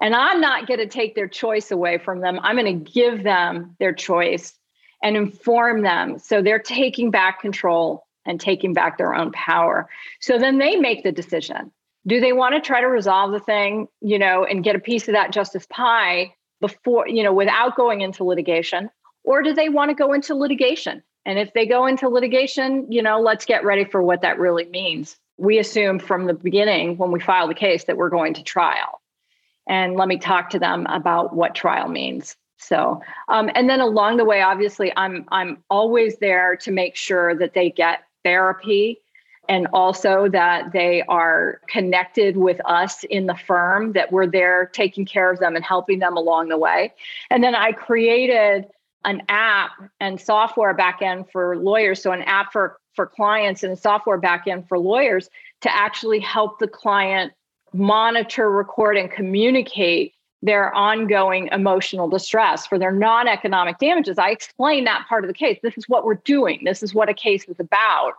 And 0.00 0.14
I'm 0.14 0.40
not 0.40 0.66
going 0.66 0.80
to 0.80 0.86
take 0.86 1.14
their 1.14 1.28
choice 1.28 1.70
away 1.70 1.98
from 1.98 2.20
them. 2.20 2.40
I'm 2.42 2.56
going 2.56 2.84
to 2.84 2.90
give 2.92 3.22
them 3.22 3.76
their 3.78 3.92
choice 3.92 4.54
and 5.02 5.16
inform 5.16 5.82
them. 5.82 6.18
So 6.18 6.42
they're 6.42 6.58
taking 6.58 7.10
back 7.10 7.40
control 7.40 8.06
and 8.26 8.40
taking 8.40 8.72
back 8.72 8.98
their 8.98 9.14
own 9.14 9.32
power. 9.32 9.88
So 10.20 10.38
then 10.38 10.58
they 10.58 10.76
make 10.76 11.02
the 11.02 11.12
decision. 11.12 11.70
Do 12.06 12.20
they 12.20 12.32
want 12.32 12.54
to 12.54 12.60
try 12.60 12.80
to 12.80 12.86
resolve 12.86 13.32
the 13.32 13.40
thing, 13.40 13.88
you 14.00 14.18
know, 14.18 14.44
and 14.44 14.64
get 14.64 14.76
a 14.76 14.80
piece 14.80 15.08
of 15.08 15.14
that 15.14 15.32
justice 15.32 15.66
pie 15.68 16.34
before, 16.60 17.08
you 17.08 17.22
know, 17.22 17.32
without 17.32 17.76
going 17.76 18.00
into 18.00 18.24
litigation? 18.24 18.90
Or 19.22 19.42
do 19.42 19.52
they 19.52 19.68
want 19.68 19.90
to 19.90 19.94
go 19.94 20.12
into 20.12 20.34
litigation? 20.34 21.02
And 21.26 21.38
if 21.38 21.52
they 21.52 21.66
go 21.66 21.86
into 21.86 22.08
litigation, 22.08 22.90
you 22.90 23.02
know, 23.02 23.20
let's 23.20 23.44
get 23.44 23.64
ready 23.64 23.84
for 23.84 24.02
what 24.02 24.22
that 24.22 24.38
really 24.38 24.64
means 24.66 25.16
we 25.40 25.58
assume 25.58 25.98
from 25.98 26.26
the 26.26 26.34
beginning 26.34 26.98
when 26.98 27.10
we 27.10 27.18
file 27.18 27.48
the 27.48 27.54
case 27.54 27.84
that 27.84 27.96
we're 27.96 28.10
going 28.10 28.34
to 28.34 28.42
trial. 28.42 29.00
And 29.66 29.96
let 29.96 30.06
me 30.06 30.18
talk 30.18 30.50
to 30.50 30.58
them 30.58 30.86
about 30.86 31.34
what 31.34 31.54
trial 31.54 31.88
means. 31.88 32.36
So, 32.58 33.00
um, 33.28 33.50
and 33.54 33.68
then 33.70 33.80
along 33.80 34.18
the 34.18 34.24
way, 34.24 34.42
obviously, 34.42 34.92
I'm 34.96 35.24
I'm 35.32 35.64
always 35.70 36.18
there 36.18 36.56
to 36.56 36.70
make 36.70 36.94
sure 36.94 37.34
that 37.36 37.54
they 37.54 37.70
get 37.70 38.00
therapy, 38.22 38.98
and 39.48 39.66
also 39.72 40.28
that 40.28 40.72
they 40.72 41.02
are 41.08 41.62
connected 41.68 42.36
with 42.36 42.60
us 42.66 43.02
in 43.04 43.26
the 43.26 43.34
firm. 43.34 43.92
That 43.92 44.12
we're 44.12 44.26
there 44.26 44.66
taking 44.66 45.06
care 45.06 45.30
of 45.30 45.38
them 45.38 45.56
and 45.56 45.64
helping 45.64 46.00
them 46.00 46.18
along 46.18 46.48
the 46.48 46.58
way. 46.58 46.92
And 47.30 47.42
then 47.42 47.54
I 47.54 47.72
created 47.72 48.66
an 49.04 49.22
app 49.28 49.70
and 50.00 50.20
software 50.20 50.76
backend 50.76 51.30
for 51.30 51.56
lawyers. 51.56 52.02
So 52.02 52.12
an 52.12 52.22
app 52.22 52.52
for 52.52 52.78
for 52.94 53.06
clients 53.06 53.62
and 53.62 53.72
a 53.72 53.76
software 53.76 54.20
backend 54.20 54.68
for 54.68 54.78
lawyers 54.78 55.30
to 55.60 55.74
actually 55.74 56.20
help 56.20 56.58
the 56.58 56.68
client 56.68 57.32
monitor, 57.72 58.50
record, 58.50 58.96
and 58.96 59.10
communicate 59.10 60.12
their 60.42 60.74
ongoing 60.74 61.48
emotional 61.52 62.08
distress 62.08 62.66
for 62.66 62.78
their 62.78 62.92
non 62.92 63.28
economic 63.28 63.78
damages. 63.78 64.18
I 64.18 64.30
explain 64.30 64.84
that 64.84 65.06
part 65.08 65.24
of 65.24 65.28
the 65.28 65.34
case. 65.34 65.58
This 65.62 65.76
is 65.76 65.88
what 65.88 66.04
we're 66.04 66.14
doing, 66.14 66.62
this 66.64 66.82
is 66.82 66.94
what 66.94 67.08
a 67.08 67.14
case 67.14 67.44
is 67.44 67.60
about. 67.60 68.14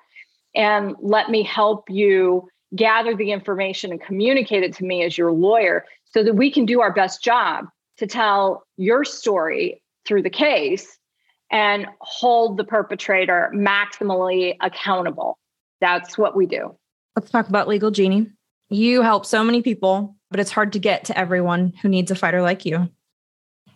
And 0.54 0.96
let 1.00 1.30
me 1.30 1.44
help 1.44 1.90
you 1.90 2.50
gather 2.76 3.16
the 3.16 3.32
information 3.32 3.92
and 3.92 4.02
communicate 4.02 4.64
it 4.64 4.74
to 4.76 4.86
me 4.86 5.04
as 5.04 5.18
your 5.18 5.32
lawyer 5.32 5.86
so 6.06 6.24
that 6.24 6.36
we 6.36 6.52
can 6.52 6.66
do 6.66 6.82
our 6.82 6.94
best 6.94 7.24
job 7.24 7.66
to 7.98 8.08
tell 8.08 8.64
your 8.78 9.04
story 9.04 9.81
through 10.06 10.24
the 10.24 10.30
case 10.30 10.98
and 11.52 11.86
hold 12.00 12.58
the 12.58 12.64
perpetrator 12.64 13.52
maximally 13.54 14.56
accountable. 14.62 15.38
That's 15.82 16.18
what 16.18 16.36
we 16.36 16.46
do. 16.46 16.76
Let's 17.16 17.30
talk 17.30 17.50
about 17.50 17.68
Legal 17.68 17.92
Genie. 17.92 18.28
You 18.70 19.02
help 19.02 19.26
so 19.26 19.44
many 19.44 19.62
people, 19.62 20.16
but 20.30 20.40
it's 20.40 20.52
hard 20.52 20.72
to 20.74 20.80
get 20.80 21.04
to 21.06 21.18
everyone 21.18 21.74
who 21.82 21.90
needs 21.90 22.10
a 22.10 22.16
fighter 22.16 22.42
like 22.42 22.66
you. 22.66 22.90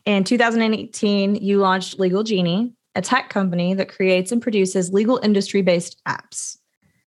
In 0.06 0.24
2018, 0.24 1.36
you 1.36 1.58
launched 1.58 2.00
Legal 2.00 2.24
Genie, 2.24 2.74
a 2.96 3.02
tech 3.02 3.30
company 3.30 3.74
that 3.74 3.90
creates 3.90 4.32
and 4.32 4.42
produces 4.42 4.94
legal 4.94 5.20
industry 5.22 5.62
based 5.62 6.02
apps. 6.08 6.58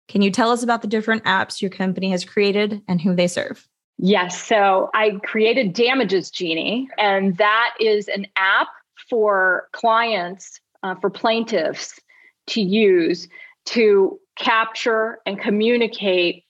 Can 0.10 0.22
you 0.22 0.32
tell 0.32 0.52
us 0.52 0.64
about 0.64 0.82
the 0.82 0.88
different 0.88 1.24
apps 1.24 1.62
your 1.62 1.72
company 1.72 2.10
has 2.12 2.26
created 2.26 2.82
and 2.88 3.00
who 3.00 3.16
they 3.16 3.28
serve? 3.28 3.68
Yes. 4.00 4.42
So 4.42 4.90
I 4.94 5.20
created 5.24 5.74
Damages 5.74 6.30
Genie, 6.30 6.90
and 6.98 7.38
that 7.38 7.76
is 7.80 8.08
an 8.08 8.28
app 8.36 8.68
for 9.10 9.68
clients, 9.74 10.60
uh, 10.84 10.96
for 10.96 11.10
plaintiffs 11.10 12.00
to 12.48 12.62
use 12.62 13.28
to 13.66 14.20
capture 14.38 15.20
and 15.26 15.40
communicate 15.40 16.46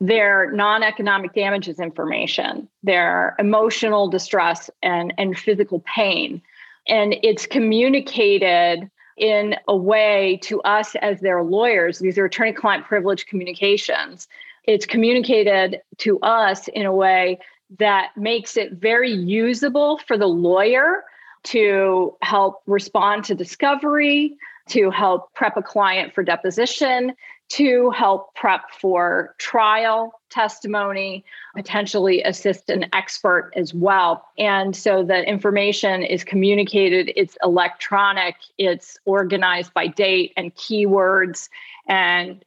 their 0.00 0.52
non-economic 0.52 1.32
damages 1.32 1.80
information, 1.80 2.68
their 2.82 3.34
emotional 3.38 4.08
distress 4.08 4.68
and, 4.82 5.14
and 5.16 5.38
physical 5.38 5.82
pain. 5.94 6.42
And 6.88 7.16
it's 7.22 7.46
communicated 7.46 8.90
in 9.16 9.56
a 9.68 9.76
way 9.76 10.38
to 10.42 10.60
us 10.62 10.94
as 10.96 11.20
their 11.20 11.42
lawyers. 11.42 11.98
These 11.98 12.18
are 12.18 12.26
attorney 12.26 12.52
client 12.52 12.84
privilege 12.84 13.26
communications. 13.26 14.28
It's 14.64 14.84
communicated 14.84 15.80
to 15.98 16.18
us 16.20 16.68
in 16.68 16.84
a 16.84 16.92
way 16.92 17.38
that 17.78 18.10
makes 18.16 18.56
it 18.56 18.72
very 18.72 19.10
usable 19.10 19.98
for 20.06 20.18
the 20.18 20.28
lawyer 20.28 21.04
to 21.46 22.16
help 22.22 22.62
respond 22.66 23.24
to 23.24 23.34
discovery, 23.34 24.36
to 24.68 24.90
help 24.90 25.32
prep 25.34 25.56
a 25.56 25.62
client 25.62 26.12
for 26.12 26.24
deposition, 26.24 27.14
to 27.48 27.90
help 27.90 28.34
prep 28.34 28.70
for 28.80 29.34
trial. 29.38 30.12
testimony, 30.28 31.24
potentially 31.54 32.22
assist 32.24 32.68
an 32.68 32.84
expert 32.92 33.52
as 33.56 33.72
well. 33.72 34.26
And 34.36 34.76
so 34.76 35.02
the 35.02 35.22
information 35.26 36.02
is 36.02 36.24
communicated, 36.24 37.12
it's 37.16 37.38
electronic, 37.42 38.34
it's 38.58 38.98
organized 39.06 39.72
by 39.72 39.86
date 39.86 40.34
and 40.36 40.54
keywords. 40.56 41.48
And 41.88 42.44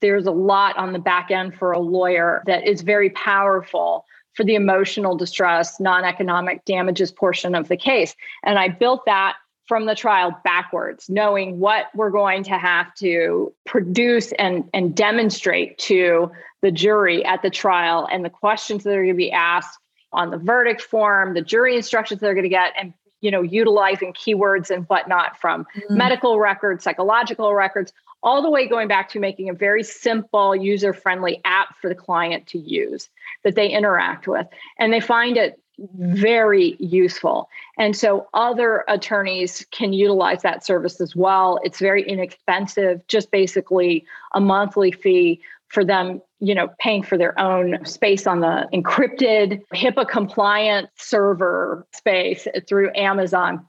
there's 0.00 0.26
a 0.26 0.32
lot 0.32 0.76
on 0.76 0.92
the 0.92 0.98
back 0.98 1.30
end 1.30 1.54
for 1.54 1.72
a 1.72 1.78
lawyer 1.78 2.42
that 2.46 2.66
is 2.66 2.82
very 2.82 3.10
powerful 3.10 4.04
for 4.34 4.44
the 4.44 4.54
emotional 4.54 5.16
distress, 5.16 5.78
non 5.80 6.04
economic 6.04 6.64
damages 6.64 7.12
portion 7.12 7.54
of 7.54 7.68
the 7.68 7.76
case. 7.76 8.14
And 8.44 8.58
I 8.58 8.68
built 8.68 9.04
that 9.06 9.36
from 9.66 9.86
the 9.86 9.94
trial 9.94 10.36
backwards, 10.44 11.08
knowing 11.08 11.58
what 11.58 11.86
we're 11.94 12.10
going 12.10 12.42
to 12.44 12.58
have 12.58 12.94
to 12.96 13.52
produce 13.64 14.32
and, 14.32 14.68
and 14.74 14.94
demonstrate 14.94 15.78
to 15.78 16.30
the 16.62 16.70
jury 16.70 17.24
at 17.24 17.42
the 17.42 17.50
trial 17.50 18.08
and 18.10 18.24
the 18.24 18.30
questions 18.30 18.84
that 18.84 18.90
are 18.90 19.02
going 19.02 19.08
to 19.08 19.14
be 19.14 19.32
asked 19.32 19.78
on 20.12 20.30
the 20.30 20.36
verdict 20.36 20.82
form, 20.82 21.34
the 21.34 21.42
jury 21.42 21.76
instructions 21.76 22.20
they're 22.20 22.34
going 22.34 22.42
to 22.42 22.50
get, 22.50 22.72
and 22.78 22.92
you 23.22 23.30
know, 23.30 23.40
utilizing 23.40 24.12
keywords 24.12 24.70
and 24.70 24.84
whatnot 24.84 25.40
from 25.40 25.64
mm-hmm. 25.74 25.96
medical 25.96 26.38
records, 26.38 26.84
psychological 26.84 27.54
records, 27.54 27.92
all 28.22 28.42
the 28.42 28.50
way 28.50 28.68
going 28.68 28.88
back 28.88 29.08
to 29.08 29.18
making 29.18 29.48
a 29.48 29.54
very 29.54 29.82
simple, 29.82 30.54
user 30.54 30.92
friendly 30.92 31.40
app 31.44 31.76
for 31.80 31.88
the 31.88 31.94
client 31.94 32.46
to 32.48 32.58
use 32.58 33.08
that 33.42 33.54
they 33.54 33.68
interact 33.68 34.28
with. 34.28 34.46
And 34.78 34.92
they 34.92 35.00
find 35.00 35.36
it 35.36 35.58
very 35.98 36.76
useful. 36.78 37.48
And 37.78 37.96
so 37.96 38.28
other 38.34 38.84
attorneys 38.88 39.66
can 39.70 39.92
utilize 39.92 40.42
that 40.42 40.64
service 40.64 41.00
as 41.00 41.16
well. 41.16 41.58
It's 41.64 41.78
very 41.78 42.06
inexpensive, 42.06 43.06
just 43.08 43.30
basically 43.30 44.04
a 44.34 44.40
monthly 44.40 44.92
fee 44.92 45.40
for 45.68 45.84
them, 45.84 46.20
you 46.42 46.56
know, 46.56 46.68
paying 46.80 47.04
for 47.04 47.16
their 47.16 47.38
own 47.38 47.84
space 47.84 48.26
on 48.26 48.40
the 48.40 48.68
encrypted 48.74 49.62
HIPAA 49.72 50.08
compliant 50.08 50.90
server 50.96 51.86
space 51.92 52.48
through 52.68 52.90
Amazon. 52.96 53.64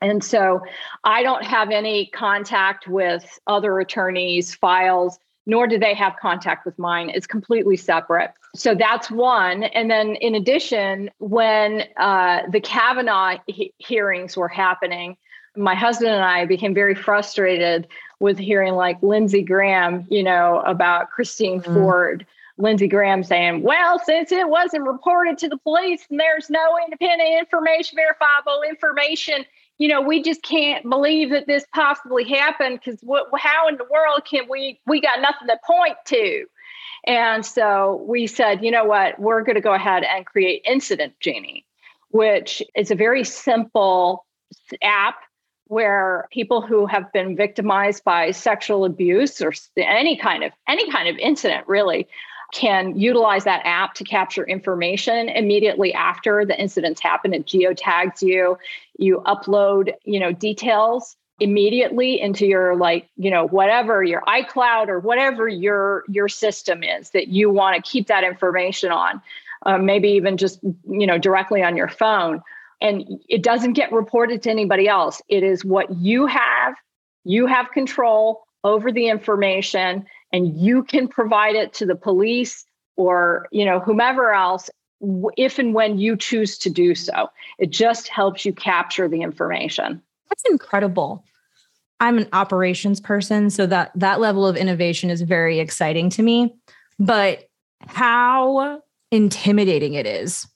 And 0.00 0.22
so 0.22 0.60
I 1.04 1.22
don't 1.22 1.44
have 1.44 1.70
any 1.70 2.06
contact 2.06 2.88
with 2.88 3.38
other 3.46 3.78
attorneys' 3.78 4.52
files, 4.52 5.16
nor 5.46 5.68
do 5.68 5.78
they 5.78 5.94
have 5.94 6.16
contact 6.20 6.66
with 6.66 6.76
mine. 6.76 7.08
It's 7.14 7.26
completely 7.26 7.76
separate. 7.76 8.32
So 8.56 8.74
that's 8.74 9.12
one. 9.12 9.62
And 9.62 9.88
then, 9.88 10.16
in 10.16 10.34
addition, 10.34 11.10
when 11.18 11.84
uh, 11.98 12.42
the 12.50 12.60
Kavanaugh 12.60 13.38
he- 13.46 13.72
hearings 13.78 14.36
were 14.36 14.48
happening, 14.48 15.16
my 15.58 15.74
husband 15.74 16.10
and 16.10 16.24
I 16.24 16.46
became 16.46 16.72
very 16.72 16.94
frustrated 16.94 17.88
with 18.20 18.38
hearing 18.38 18.74
like 18.74 19.02
Lindsey 19.02 19.42
Graham, 19.42 20.06
you 20.08 20.22
know, 20.22 20.62
about 20.66 21.10
Christine 21.10 21.60
mm. 21.60 21.74
Ford. 21.74 22.26
Lindsey 22.60 22.88
Graham 22.88 23.22
saying, 23.22 23.62
well, 23.62 24.00
since 24.00 24.32
it 24.32 24.48
wasn't 24.48 24.84
reported 24.84 25.38
to 25.38 25.48
the 25.48 25.58
police 25.58 26.04
and 26.10 26.18
there's 26.18 26.50
no 26.50 26.76
independent 26.84 27.38
information, 27.38 27.96
verifiable 27.96 28.62
information, 28.68 29.44
you 29.78 29.86
know, 29.86 30.00
we 30.00 30.20
just 30.22 30.42
can't 30.42 30.88
believe 30.88 31.30
that 31.30 31.46
this 31.46 31.64
possibly 31.72 32.24
happened 32.24 32.80
because 32.84 33.00
what, 33.02 33.28
how 33.38 33.68
in 33.68 33.76
the 33.76 33.86
world 33.88 34.22
can 34.28 34.48
we, 34.50 34.80
we 34.86 35.00
got 35.00 35.20
nothing 35.20 35.46
to 35.46 35.56
point 35.64 35.96
to. 36.06 36.46
And 37.06 37.46
so 37.46 38.04
we 38.08 38.26
said, 38.26 38.64
you 38.64 38.72
know 38.72 38.84
what, 38.84 39.20
we're 39.20 39.42
going 39.42 39.54
to 39.54 39.60
go 39.60 39.74
ahead 39.74 40.02
and 40.02 40.26
create 40.26 40.62
Incident 40.64 41.14
Genie, 41.20 41.64
which 42.10 42.60
is 42.74 42.90
a 42.90 42.96
very 42.96 43.22
simple 43.22 44.26
app 44.82 45.14
where 45.68 46.28
people 46.32 46.60
who 46.60 46.86
have 46.86 47.12
been 47.12 47.36
victimized 47.36 48.04
by 48.04 48.30
sexual 48.30 48.84
abuse 48.84 49.40
or 49.40 49.52
any 49.76 50.16
kind 50.16 50.42
of 50.42 50.52
any 50.66 50.90
kind 50.90 51.08
of 51.08 51.16
incident 51.18 51.66
really 51.68 52.08
can 52.52 52.98
utilize 52.98 53.44
that 53.44 53.60
app 53.64 53.92
to 53.94 54.04
capture 54.04 54.44
information 54.44 55.28
immediately 55.28 55.92
after 55.92 56.46
the 56.46 56.58
incidents 56.58 57.00
happen. 57.00 57.34
It 57.34 57.46
geotags 57.46 58.22
you. 58.22 58.58
You 58.98 59.22
upload 59.26 59.92
you 60.04 60.18
know 60.18 60.32
details 60.32 61.16
immediately 61.40 62.20
into 62.20 62.46
your 62.46 62.74
like 62.74 63.08
you 63.16 63.30
know 63.30 63.46
whatever 63.46 64.02
your 64.02 64.22
icloud 64.22 64.88
or 64.88 64.98
whatever 64.98 65.48
your 65.48 66.04
your 66.08 66.28
system 66.28 66.82
is 66.82 67.10
that 67.10 67.28
you 67.28 67.50
want 67.50 67.76
to 67.76 67.90
keep 67.90 68.08
that 68.08 68.24
information 68.24 68.90
on 68.90 69.22
uh, 69.66 69.78
maybe 69.78 70.08
even 70.08 70.36
just 70.36 70.60
you 70.62 71.06
know 71.06 71.18
directly 71.18 71.62
on 71.62 71.76
your 71.76 71.88
phone 71.88 72.42
and 72.80 73.04
it 73.28 73.42
doesn't 73.42 73.72
get 73.72 73.92
reported 73.92 74.42
to 74.42 74.50
anybody 74.50 74.88
else. 74.88 75.20
It 75.28 75.42
is 75.42 75.64
what 75.64 75.94
you 75.96 76.26
have. 76.26 76.74
You 77.24 77.46
have 77.46 77.70
control 77.72 78.42
over 78.64 78.92
the 78.92 79.08
information 79.08 80.06
and 80.32 80.56
you 80.56 80.84
can 80.84 81.08
provide 81.08 81.54
it 81.54 81.72
to 81.74 81.86
the 81.86 81.96
police 81.96 82.64
or, 82.96 83.48
you 83.50 83.64
know, 83.64 83.80
whomever 83.80 84.32
else 84.32 84.70
if 85.36 85.58
and 85.58 85.74
when 85.74 85.98
you 85.98 86.16
choose 86.16 86.58
to 86.58 86.70
do 86.70 86.94
so. 86.94 87.28
It 87.58 87.70
just 87.70 88.08
helps 88.08 88.44
you 88.44 88.52
capture 88.52 89.08
the 89.08 89.22
information. 89.22 90.02
That's 90.28 90.44
incredible. 90.50 91.24
I'm 92.00 92.18
an 92.18 92.28
operations 92.32 93.00
person, 93.00 93.50
so 93.50 93.66
that 93.66 93.90
that 93.94 94.20
level 94.20 94.46
of 94.46 94.56
innovation 94.56 95.10
is 95.10 95.22
very 95.22 95.58
exciting 95.58 96.10
to 96.10 96.22
me. 96.22 96.54
But 96.98 97.48
how 97.86 98.82
intimidating 99.10 99.94
it 99.94 100.06
is 100.06 100.46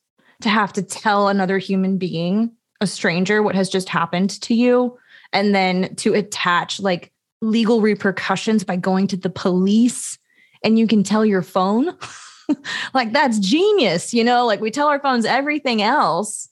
to 0.42 0.48
have 0.48 0.72
to 0.74 0.82
tell 0.82 1.28
another 1.28 1.58
human 1.58 1.98
being, 1.98 2.52
a 2.80 2.86
stranger, 2.86 3.42
what 3.42 3.54
has 3.54 3.68
just 3.68 3.88
happened 3.88 4.30
to 4.42 4.54
you, 4.54 4.98
and 5.32 5.54
then 5.54 5.94
to 5.96 6.14
attach 6.14 6.80
like 6.80 7.12
legal 7.40 7.80
repercussions 7.80 8.64
by 8.64 8.76
going 8.76 9.06
to 9.08 9.16
the 9.16 9.30
police. 9.30 10.18
And 10.64 10.78
you 10.78 10.86
can 10.86 11.02
tell 11.02 11.24
your 11.24 11.42
phone. 11.42 11.96
like 12.94 13.12
that's 13.12 13.38
genius, 13.38 14.14
you 14.14 14.24
know, 14.24 14.46
like 14.46 14.60
we 14.60 14.70
tell 14.70 14.88
our 14.88 15.00
phones 15.00 15.24
everything 15.24 15.82
else 15.82 16.48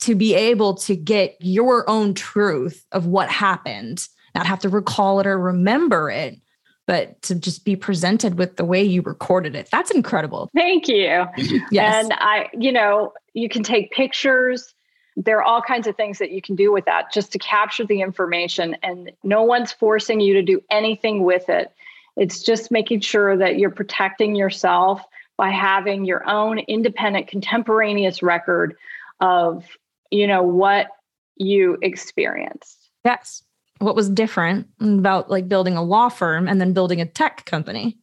to 0.00 0.14
be 0.16 0.34
able 0.34 0.74
to 0.74 0.96
get 0.96 1.36
your 1.40 1.88
own 1.88 2.12
truth 2.14 2.84
of 2.90 3.06
what 3.06 3.30
happened, 3.30 4.08
not 4.34 4.46
have 4.46 4.58
to 4.60 4.68
recall 4.68 5.20
it 5.20 5.26
or 5.26 5.38
remember 5.38 6.10
it, 6.10 6.41
but 6.86 7.20
to 7.22 7.34
just 7.34 7.64
be 7.64 7.76
presented 7.76 8.38
with 8.38 8.56
the 8.56 8.64
way 8.64 8.82
you 8.82 9.02
recorded 9.02 9.54
it. 9.54 9.68
That's 9.70 9.90
incredible. 9.90 10.50
Thank 10.54 10.88
you. 10.88 11.26
yes. 11.70 12.04
And 12.04 12.12
I, 12.14 12.48
you 12.52 12.72
know, 12.72 13.12
you 13.34 13.48
can 13.48 13.62
take 13.62 13.92
pictures. 13.92 14.74
There 15.16 15.38
are 15.38 15.42
all 15.42 15.62
kinds 15.62 15.86
of 15.86 15.96
things 15.96 16.18
that 16.18 16.32
you 16.32 16.42
can 16.42 16.56
do 16.56 16.72
with 16.72 16.84
that 16.86 17.12
just 17.12 17.32
to 17.32 17.38
capture 17.38 17.84
the 17.84 18.00
information, 18.00 18.76
and 18.82 19.12
no 19.22 19.42
one's 19.42 19.72
forcing 19.72 20.20
you 20.20 20.34
to 20.34 20.42
do 20.42 20.60
anything 20.70 21.22
with 21.22 21.48
it. 21.48 21.72
It's 22.16 22.42
just 22.42 22.70
making 22.70 23.00
sure 23.00 23.36
that 23.36 23.58
you're 23.58 23.70
protecting 23.70 24.34
yourself 24.34 25.02
by 25.36 25.50
having 25.50 26.04
your 26.04 26.28
own 26.28 26.58
independent 26.58 27.28
contemporaneous 27.28 28.22
record 28.22 28.76
of, 29.20 29.64
you 30.10 30.26
know, 30.26 30.42
what 30.42 30.88
you 31.36 31.78
experienced. 31.80 32.90
Yes 33.04 33.42
what 33.82 33.96
was 33.96 34.08
different 34.08 34.66
about 34.80 35.30
like 35.30 35.48
building 35.48 35.76
a 35.76 35.82
law 35.82 36.08
firm 36.08 36.48
and 36.48 36.60
then 36.60 36.72
building 36.72 37.00
a 37.00 37.06
tech 37.06 37.44
company? 37.44 37.98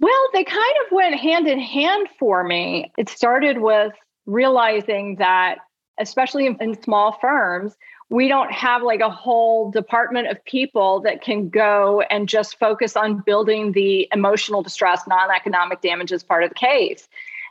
Well, 0.00 0.28
they 0.32 0.44
kind 0.44 0.74
of 0.86 0.92
went 0.92 1.14
hand 1.14 1.46
in 1.46 1.58
hand 1.58 2.08
for 2.18 2.42
me. 2.42 2.90
It 2.96 3.08
started 3.08 3.58
with 3.58 3.92
realizing 4.26 5.16
that, 5.16 5.58
especially 5.98 6.46
in, 6.46 6.56
in 6.60 6.82
small 6.82 7.18
firms, 7.20 7.76
we 8.08 8.26
don't 8.26 8.50
have 8.50 8.82
like 8.82 9.00
a 9.00 9.10
whole 9.10 9.70
department 9.70 10.28
of 10.28 10.44
people 10.44 11.00
that 11.00 11.22
can 11.22 11.48
go 11.48 12.02
and 12.10 12.28
just 12.28 12.58
focus 12.58 12.96
on 12.96 13.22
building 13.24 13.72
the 13.72 14.08
emotional 14.12 14.62
distress, 14.62 15.02
non 15.06 15.30
economic 15.30 15.80
damages 15.80 16.22
part 16.22 16.42
of 16.42 16.50
the 16.50 16.54
case. 16.54 17.08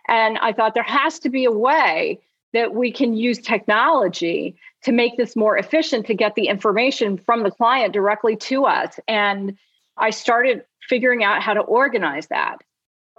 And 0.07 0.37
I 0.39 0.51
thought 0.51 0.73
there 0.73 0.83
has 0.83 1.19
to 1.19 1.29
be 1.29 1.45
a 1.45 1.51
way 1.51 2.19
that 2.53 2.73
we 2.73 2.91
can 2.91 3.13
use 3.13 3.39
technology 3.39 4.55
to 4.83 4.91
make 4.91 5.17
this 5.17 5.35
more 5.35 5.57
efficient 5.57 6.05
to 6.07 6.13
get 6.13 6.35
the 6.35 6.47
information 6.47 7.17
from 7.17 7.43
the 7.43 7.51
client 7.51 7.93
directly 7.93 8.35
to 8.35 8.65
us. 8.65 8.99
And 9.07 9.57
I 9.97 10.09
started 10.09 10.63
figuring 10.87 11.23
out 11.23 11.41
how 11.41 11.53
to 11.53 11.61
organize 11.61 12.27
that. 12.27 12.57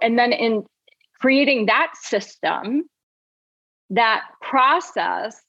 And 0.01 0.17
then 0.17 0.33
in 0.33 0.65
creating 1.19 1.67
that 1.67 1.93
system, 1.95 2.89
that 3.91 4.23
process 4.41 5.41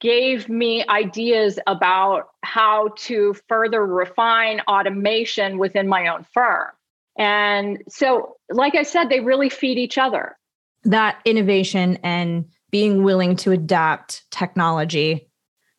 gave 0.00 0.48
me 0.48 0.84
ideas 0.88 1.60
about 1.68 2.30
how 2.42 2.88
to 2.96 3.34
further 3.48 3.86
refine 3.86 4.60
automation 4.68 5.58
within 5.58 5.86
my 5.86 6.08
own 6.08 6.26
firm. 6.34 6.68
And 7.16 7.82
so, 7.88 8.36
like 8.50 8.74
I 8.74 8.82
said, 8.82 9.08
they 9.08 9.20
really 9.20 9.48
feed 9.48 9.78
each 9.78 9.98
other. 9.98 10.36
That 10.84 11.20
innovation 11.24 11.98
and 12.02 12.46
being 12.72 13.04
willing 13.04 13.36
to 13.36 13.52
adapt 13.52 14.28
technology 14.32 15.28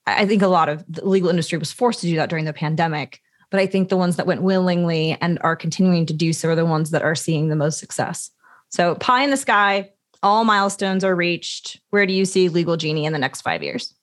I 0.05 0.25
think 0.25 0.41
a 0.41 0.47
lot 0.47 0.69
of 0.69 0.83
the 0.87 1.05
legal 1.05 1.29
industry 1.29 1.57
was 1.57 1.71
forced 1.71 2.01
to 2.01 2.07
do 2.07 2.15
that 2.17 2.29
during 2.29 2.45
the 2.45 2.53
pandemic. 2.53 3.21
But 3.49 3.59
I 3.59 3.67
think 3.67 3.89
the 3.89 3.97
ones 3.97 4.15
that 4.15 4.27
went 4.27 4.41
willingly 4.41 5.17
and 5.21 5.37
are 5.41 5.55
continuing 5.55 6.05
to 6.07 6.13
do 6.13 6.33
so 6.33 6.49
are 6.49 6.55
the 6.55 6.65
ones 6.65 6.89
that 6.89 7.03
are 7.03 7.15
seeing 7.15 7.49
the 7.49 7.55
most 7.55 7.79
success. 7.79 8.31
So, 8.69 8.95
pie 8.95 9.23
in 9.23 9.29
the 9.29 9.37
sky, 9.37 9.91
all 10.23 10.43
milestones 10.43 11.03
are 11.03 11.15
reached. 11.15 11.79
Where 11.91 12.05
do 12.05 12.13
you 12.13 12.25
see 12.25 12.49
Legal 12.49 12.77
Genie 12.77 13.05
in 13.05 13.13
the 13.13 13.19
next 13.19 13.41
five 13.41 13.61
years? 13.61 13.93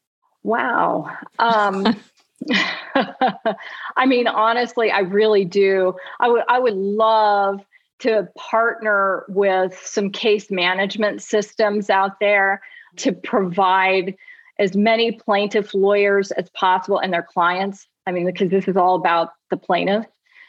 Wow. 0.44 1.10
Um, 1.40 1.96
I 3.96 4.06
mean, 4.06 4.28
honestly, 4.28 4.90
I 4.92 5.00
really 5.00 5.44
do. 5.44 5.94
I 6.20 6.28
would 6.28 6.44
I 6.48 6.58
would 6.60 6.74
love 6.74 7.60
to 8.00 8.28
partner 8.36 9.24
with 9.28 9.78
some 9.84 10.10
case 10.10 10.50
management 10.50 11.22
systems 11.22 11.90
out 11.90 12.20
there 12.20 12.62
to 12.96 13.12
provide 13.12 14.16
as 14.58 14.76
many 14.76 15.12
plaintiff 15.12 15.74
lawyers 15.74 16.30
as 16.32 16.50
possible 16.50 16.98
and 16.98 17.12
their 17.12 17.22
clients. 17.22 17.86
I 18.06 18.12
mean, 18.12 18.26
because 18.26 18.50
this 18.50 18.68
is 18.68 18.76
all 18.76 18.94
about 18.94 19.30
the 19.50 19.56
plaintiff, 19.56 20.06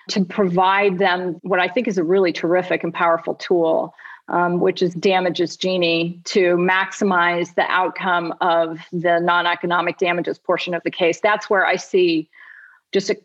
to 0.10 0.26
provide 0.26 0.98
them 0.98 1.40
what 1.42 1.60
I 1.60 1.68
think 1.68 1.88
is 1.88 1.98
a 1.98 2.04
really 2.04 2.34
terrific 2.34 2.84
and 2.84 2.94
powerful 2.94 3.36
tool, 3.36 3.94
um, 4.28 4.60
which 4.60 4.82
is 4.82 4.94
damages 4.96 5.56
genie 5.56 6.20
to 6.26 6.56
maximize 6.58 7.56
the 7.56 7.70
outcome 7.70 8.34
of 8.42 8.80
the 8.92 9.20
non 9.20 9.48
economic 9.48 9.98
damages 9.98 10.38
portion 10.38 10.74
of 10.74 10.84
the 10.84 10.92
case. 10.92 11.20
That's 11.22 11.50
where 11.50 11.66
I 11.66 11.76
see 11.76 12.30
just 12.92 13.10
a 13.10 13.18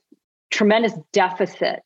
tremendous 0.50 0.92
deficit 1.12 1.82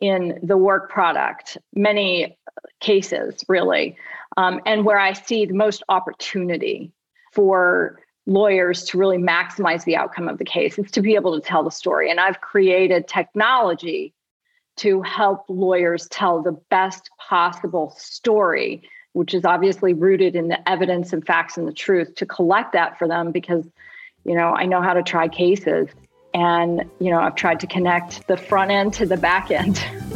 in 0.00 0.38
the 0.42 0.56
work 0.56 0.90
product, 0.90 1.56
many 1.74 2.36
cases 2.80 3.44
really, 3.48 3.96
um, 4.36 4.60
and 4.66 4.84
where 4.84 4.98
I 4.98 5.12
see 5.12 5.46
the 5.46 5.54
most 5.54 5.82
opportunity 5.88 6.92
for 7.32 8.00
lawyers 8.26 8.84
to 8.84 8.98
really 8.98 9.18
maximize 9.18 9.84
the 9.84 9.96
outcome 9.96 10.28
of 10.28 10.38
the 10.38 10.44
case 10.44 10.78
is 10.78 10.90
to 10.92 11.02
be 11.02 11.14
able 11.14 11.38
to 11.38 11.46
tell 11.46 11.62
the 11.62 11.70
story. 11.70 12.10
And 12.10 12.18
I've 12.18 12.40
created 12.40 13.06
technology 13.06 14.14
to 14.76 15.02
help 15.02 15.44
lawyers 15.48 16.08
tell 16.08 16.42
the 16.42 16.58
best 16.70 17.10
possible 17.18 17.94
story, 17.96 18.82
which 19.12 19.34
is 19.34 19.44
obviously 19.44 19.94
rooted 19.94 20.34
in 20.34 20.48
the 20.48 20.68
evidence 20.68 21.12
and 21.12 21.24
facts 21.24 21.56
and 21.56 21.68
the 21.68 21.72
truth, 21.72 22.14
to 22.16 22.26
collect 22.26 22.72
that 22.72 22.98
for 22.98 23.06
them 23.06 23.30
because, 23.30 23.68
you 24.24 24.34
know, 24.34 24.48
I 24.48 24.66
know 24.66 24.82
how 24.82 24.94
to 24.94 25.02
try 25.02 25.28
cases. 25.28 25.88
And, 26.34 26.84
you 26.98 27.10
know, 27.10 27.20
I've 27.20 27.36
tried 27.36 27.60
to 27.60 27.66
connect 27.68 28.26
the 28.26 28.36
front 28.36 28.72
end 28.72 28.92
to 28.94 29.06
the 29.06 29.16
back 29.16 29.52
end. 29.52 29.76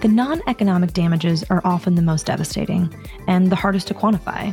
the 0.00 0.08
non 0.08 0.42
economic 0.48 0.92
damages 0.92 1.44
are 1.48 1.62
often 1.64 1.94
the 1.94 2.02
most 2.02 2.26
devastating 2.26 2.92
and 3.28 3.52
the 3.52 3.56
hardest 3.56 3.86
to 3.88 3.94
quantify. 3.94 4.52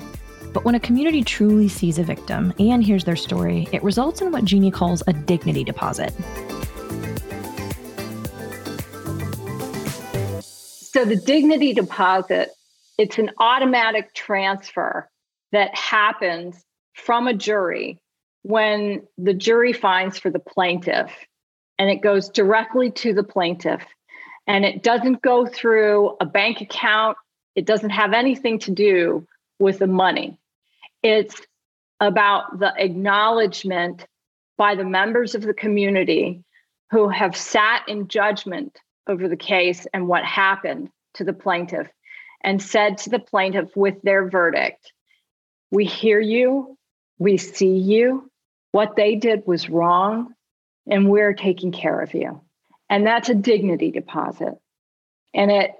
But 0.54 0.64
when 0.64 0.76
a 0.76 0.80
community 0.80 1.24
truly 1.24 1.68
sees 1.68 1.98
a 1.98 2.04
victim 2.04 2.54
and 2.60 2.84
hears 2.84 3.04
their 3.04 3.16
story, 3.16 3.68
it 3.72 3.82
results 3.84 4.22
in 4.22 4.32
what 4.32 4.46
Genie 4.46 4.72
calls 4.72 5.02
a 5.08 5.14
dignity 5.14 5.64
deposit. 5.64 6.14
So 10.42 11.04
the 11.04 11.16
dignity 11.16 11.74
deposit, 11.74 12.50
it's 12.98 13.18
an 13.18 13.32
automatic 13.40 14.14
transfer 14.14 15.10
that 15.52 15.76
happens 15.76 16.64
from 16.94 17.28
a 17.28 17.34
jury 17.34 18.00
when 18.44 19.08
the 19.18 19.34
jury 19.34 19.74
finds 19.74 20.18
for 20.18 20.30
the 20.30 20.40
plaintiff 20.40 21.12
and 21.78 21.90
it 21.90 22.02
goes 22.02 22.30
directly 22.30 22.92
to 22.92 23.14
the 23.14 23.24
plaintiff. 23.24 23.84
And 24.48 24.66
it 24.66 24.82
doesn't 24.82 25.22
go 25.22 25.46
through 25.46 26.16
a 26.20 26.26
bank 26.26 26.62
account. 26.62 27.18
It 27.56 27.66
doesn't 27.66 27.90
have 27.90 28.14
anything 28.14 28.60
to 28.60 28.72
do 28.72 29.28
with 29.60 29.80
the 29.80 29.88
money. 29.88 30.40
It's 31.04 31.40
about 32.00 32.60
the 32.60 32.74
acknowledgement 32.78 34.06
by 34.58 34.76
the 34.76 34.86
members 34.86 35.36
of 35.36 35.42
the 35.42 35.54
community 35.54 36.44
who 36.92 37.10
have 37.10 37.36
sat 37.36 37.84
in 37.88 38.08
judgment 38.08 38.80
over 39.08 39.28
the 39.28 39.38
case 39.38 39.86
and 39.94 40.08
what 40.08 40.24
happened 40.24 40.90
to 41.16 41.24
the 41.24 41.34
plaintiff 41.34 41.88
and 42.42 42.62
said 42.62 42.98
to 43.00 43.10
the 43.10 43.20
plaintiff 43.20 43.76
with 43.76 44.02
their 44.04 44.30
verdict 44.30 44.94
we 45.72 45.86
hear 45.86 46.20
you, 46.20 46.78
we 47.20 47.38
see 47.38 47.78
you. 47.78 48.30
What 48.72 48.96
they 48.96 49.16
did 49.16 49.44
was 49.46 49.70
wrong, 49.70 50.34
and 50.90 51.10
we're 51.10 51.34
taking 51.34 51.72
care 51.72 52.02
of 52.02 52.14
you. 52.14 52.42
And 52.90 53.06
that's 53.06 53.30
a 53.30 53.36
dignity 53.36 53.92
deposit. 53.92 54.54
And 55.34 55.52
it 55.52 55.72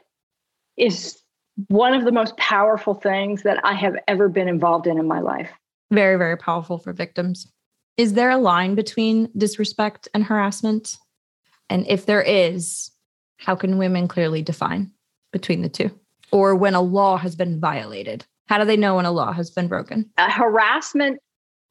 is 0.76 1.22
one 1.68 1.94
of 1.94 2.06
the 2.06 2.12
most 2.12 2.38
powerful 2.38 2.94
things 2.94 3.44
that 3.44 3.60
I 3.64 3.74
have 3.74 3.96
ever 4.08 4.30
been 4.30 4.48
involved 4.48 4.88
in 4.88 4.98
in 4.98 5.08
my 5.08 5.20
life. 5.20 5.50
Very, 5.92 6.18
very 6.18 6.38
powerful 6.38 6.78
for 6.78 6.94
victims. 6.94 7.52
Is 7.98 8.14
there 8.14 8.30
a 8.30 8.38
line 8.38 8.76
between 8.76 9.30
disrespect 9.36 10.08
and 10.14 10.24
harassment? 10.24 10.98
And 11.70 11.86
if 11.88 12.06
there 12.06 12.22
is, 12.22 12.92
how 13.38 13.56
can 13.56 13.78
women 13.78 14.08
clearly 14.08 14.42
define 14.42 14.92
between 15.32 15.62
the 15.62 15.70
two? 15.70 15.92
Or 16.32 16.56
when 16.56 16.76
a 16.76 16.82
law 16.82 17.18
has 17.18 17.36
been 17.36 17.60
violated? 17.60 18.26
How 18.48 18.58
do 18.58 18.66
they 18.66 18.78
know 18.78 18.96
when 18.96 19.06
a 19.06 19.12
law 19.12 19.32
has 19.34 19.52
been 19.52 19.68
broken? 19.68 20.10
Uh, 20.18 20.32
harassment 20.32 21.20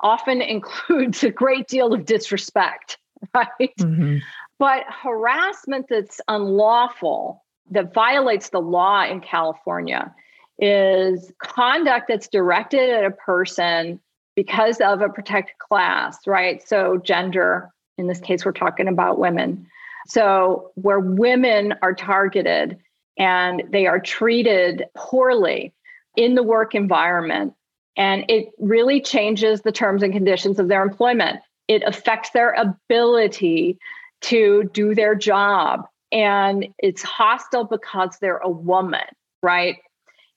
often 0.01 0.41
includes 0.43 1.25
a 1.25 1.31
great 1.31 1.69
deal 1.69 1.93
of 1.93 2.05
disrespect, 2.05 2.99
right? 3.35 3.77
Mm-hmm. 3.79 4.19
But 4.59 4.85
harassment 4.89 5.87
that's 5.89 6.21
unlawful, 6.29 7.45
that 7.71 7.93
violates 7.93 8.51
the 8.51 8.61
law 8.61 9.05
in 9.05 9.21
California, 9.21 10.15
is 10.59 11.33
conduct 11.43 12.07
that's 12.09 12.29
directed 12.29 12.89
at 12.89 13.05
a 13.05 13.11
person 13.11 14.01
because 14.35 14.81
of 14.81 15.03
a 15.03 15.09
protected 15.09 15.59
class, 15.59 16.19
right? 16.27 16.67
So, 16.67 16.99
gender, 16.99 17.71
in 17.99 18.07
this 18.07 18.21
case, 18.21 18.45
we're 18.45 18.53
talking 18.53 18.89
about 18.89 19.19
women. 19.19 19.67
So, 20.07 20.71
where 20.75 21.01
women 21.01 21.75
are 21.83 21.95
targeted 21.95 22.79
and 23.19 23.63
they 23.71 23.87
are 23.87 24.01
treated 24.01 24.85
poorly 24.97 25.75
in 26.17 26.35
the 26.35 26.43
work 26.43 26.75
environment. 26.75 27.55
And 27.97 28.25
it 28.29 28.51
really 28.59 29.01
changes 29.01 29.63
the 29.63 29.73
terms 29.73 30.03
and 30.03 30.13
conditions 30.13 30.59
of 30.59 30.69
their 30.69 30.83
employment. 30.83 31.41
It 31.69 31.83
affects 31.85 32.31
their 32.31 32.53
ability 32.53 33.79
to 34.23 34.71
do 34.73 34.95
their 34.95 35.15
job. 35.15 35.87
And 36.13 36.69
it's 36.79 37.03
hostile 37.03 37.65
because 37.65 38.19
they're 38.21 38.39
a 38.39 38.51
woman, 38.51 39.05
right? 39.43 39.77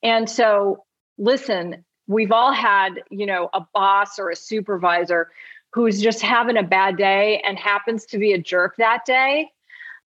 And 0.02 0.28
so, 0.28 0.84
listen, 1.18 1.84
we've 2.06 2.32
all 2.32 2.52
had, 2.52 3.02
you 3.10 3.26
know, 3.26 3.50
a 3.52 3.60
boss 3.72 4.18
or 4.18 4.30
a 4.30 4.36
supervisor 4.36 5.30
who's 5.72 6.00
just 6.00 6.20
having 6.20 6.56
a 6.56 6.62
bad 6.62 6.96
day 6.96 7.40
and 7.46 7.58
happens 7.58 8.04
to 8.06 8.18
be 8.18 8.32
a 8.32 8.38
jerk 8.38 8.76
that 8.76 9.04
day. 9.04 9.48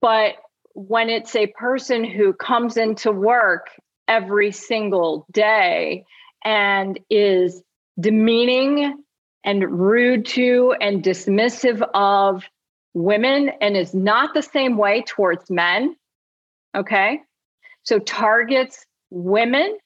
But 0.01 0.35
when 0.73 1.09
it's 1.09 1.35
a 1.35 1.47
person 1.47 2.03
who 2.03 2.33
comes 2.33 2.77
into 2.77 3.11
work 3.11 3.69
every 4.07 4.51
single 4.51 5.25
day 5.31 6.05
and 6.43 6.99
is 7.09 7.61
demeaning 7.99 9.03
and 9.43 9.79
rude 9.79 10.25
to 10.25 10.75
and 10.81 11.03
dismissive 11.03 11.87
of 11.93 12.43
women 12.93 13.51
and 13.61 13.77
is 13.77 13.93
not 13.93 14.33
the 14.33 14.41
same 14.41 14.77
way 14.77 15.03
towards 15.07 15.49
men. 15.49 15.95
Okay. 16.75 17.21
So 17.83 17.99
targets 17.99 18.85
women, 19.11 19.77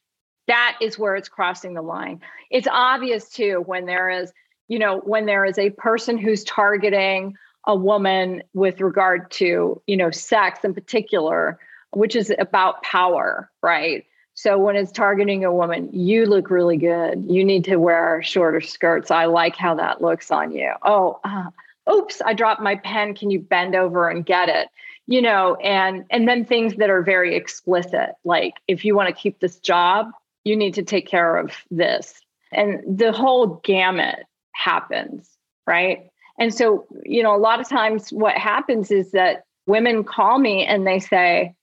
that 0.48 0.78
is 0.82 0.98
where 0.98 1.16
it's 1.16 1.30
crossing 1.30 1.74
the 1.74 1.82
line. 1.82 2.22
It's 2.50 2.68
obvious 2.72 3.30
too 3.30 3.64
when 3.66 3.86
there 3.86 4.10
is, 4.10 4.32
you 4.68 4.80
know, 4.80 5.00
when 5.00 5.26
there 5.26 5.46
is 5.46 5.58
a 5.58 5.72
person 5.72 6.18
who's 6.18 6.44
targeting 6.44 7.36
a 7.68 7.76
woman 7.76 8.42
with 8.54 8.80
regard 8.80 9.30
to, 9.32 9.82
you 9.86 9.98
know, 9.98 10.12
sex 10.12 10.64
in 10.64 10.74
particular, 10.74 11.60
which 11.92 12.16
is 12.16 12.34
about 12.40 12.84
power, 12.84 13.50
right? 13.62 14.06
So 14.34 14.58
when 14.58 14.76
it's 14.76 14.92
targeting 14.92 15.44
a 15.44 15.54
woman, 15.54 15.90
you 15.92 16.26
look 16.26 16.50
really 16.50 16.78
good. 16.78 17.26
You 17.28 17.44
need 17.44 17.66
to 17.66 17.76
wear 17.76 18.22
shorter 18.24 18.62
skirts. 18.62 19.12
I 19.12 19.26
like 19.26 19.56
how 19.56 19.76
that 19.76 20.02
looks 20.02 20.32
on 20.32 20.54
you. 20.54 20.72
Oh, 20.82 21.20
uh, 21.24 21.50
oops, 21.92 22.22
I 22.26 22.34
dropped 22.34 22.62
my 22.62 22.76
pen. 22.76 23.16
Can 23.16 23.32
you 23.32 23.40
bend 23.40 23.76
over 23.76 24.08
and 24.08 24.26
get 24.26 24.48
it? 24.48 24.70
You 25.08 25.22
know, 25.22 25.56
and 25.56 26.06
and 26.10 26.28
then 26.28 26.46
things 26.46 26.76
that 26.76 26.90
are 26.90 27.02
very 27.02 27.36
explicit, 27.36 28.12
like 28.24 28.54
if 28.68 28.86
you 28.86 28.96
want 28.96 29.10
to 29.10 29.22
keep 29.22 29.40
this 29.40 29.60
job, 29.60 30.12
you 30.44 30.56
need 30.56 30.76
to 30.76 30.84
take 30.84 31.08
care 31.08 31.36
of 31.36 31.52
this. 31.70 32.22
And 32.52 32.98
the 32.98 33.12
whole 33.12 33.60
gamut 33.64 34.24
happens, 34.54 35.30
right? 35.68 36.10
And 36.40 36.54
so, 36.54 36.86
you 37.04 37.24
know, 37.24 37.36
a 37.36 37.38
lot 37.38 37.60
of 37.60 37.68
times 37.68 38.10
what 38.12 38.38
happens 38.38 38.92
is 38.92 39.12
that 39.12 39.44
women 39.68 40.04
call 40.04 40.40
me 40.40 40.66
and 40.66 40.88
they 40.88 41.00
say, 41.00 41.56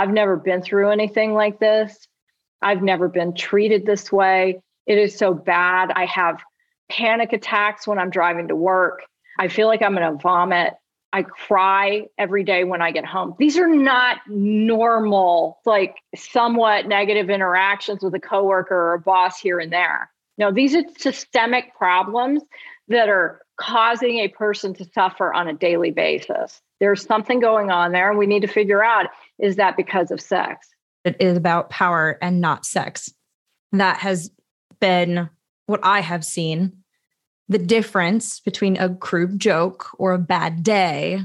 I've 0.00 0.08
never 0.10 0.36
been 0.36 0.62
through 0.62 0.88
anything 0.88 1.34
like 1.34 1.60
this. 1.60 2.08
I've 2.62 2.80
never 2.80 3.06
been 3.06 3.34
treated 3.34 3.84
this 3.84 4.10
way. 4.10 4.62
It 4.86 4.96
is 4.96 5.14
so 5.14 5.34
bad. 5.34 5.90
I 5.94 6.06
have 6.06 6.40
panic 6.90 7.34
attacks 7.34 7.86
when 7.86 7.98
I'm 7.98 8.08
driving 8.08 8.48
to 8.48 8.56
work. 8.56 9.02
I 9.38 9.48
feel 9.48 9.66
like 9.66 9.82
I'm 9.82 9.94
going 9.94 10.10
to 10.10 10.22
vomit. 10.22 10.72
I 11.12 11.22
cry 11.22 12.06
every 12.16 12.44
day 12.44 12.64
when 12.64 12.80
I 12.80 12.92
get 12.92 13.04
home. 13.04 13.34
These 13.38 13.58
are 13.58 13.68
not 13.68 14.16
normal, 14.26 15.58
like 15.66 15.96
somewhat 16.16 16.86
negative 16.86 17.28
interactions 17.28 18.02
with 18.02 18.14
a 18.14 18.20
coworker 18.20 18.74
or 18.74 18.94
a 18.94 19.00
boss 19.00 19.38
here 19.38 19.58
and 19.58 19.70
there. 19.70 20.10
No, 20.38 20.50
these 20.50 20.74
are 20.74 20.82
systemic 20.96 21.76
problems 21.76 22.42
that 22.88 23.10
are 23.10 23.42
causing 23.58 24.20
a 24.20 24.28
person 24.28 24.72
to 24.76 24.86
suffer 24.94 25.30
on 25.30 25.46
a 25.46 25.52
daily 25.52 25.90
basis. 25.90 26.62
There's 26.80 27.04
something 27.04 27.40
going 27.40 27.70
on 27.70 27.92
there, 27.92 28.08
and 28.08 28.18
we 28.18 28.26
need 28.26 28.42
to 28.42 28.48
figure 28.48 28.82
out 28.82 29.06
is 29.38 29.56
that 29.56 29.76
because 29.76 30.10
of 30.10 30.20
sex? 30.20 30.68
It 31.04 31.16
is 31.20 31.36
about 31.36 31.70
power 31.70 32.18
and 32.20 32.40
not 32.40 32.66
sex. 32.66 33.12
That 33.72 33.98
has 33.98 34.30
been 34.80 35.28
what 35.66 35.80
I 35.82 36.00
have 36.00 36.24
seen. 36.24 36.72
The 37.48 37.58
difference 37.58 38.40
between 38.40 38.76
a 38.76 38.94
crude 38.94 39.38
joke 39.38 39.88
or 39.98 40.12
a 40.12 40.18
bad 40.18 40.62
day 40.62 41.20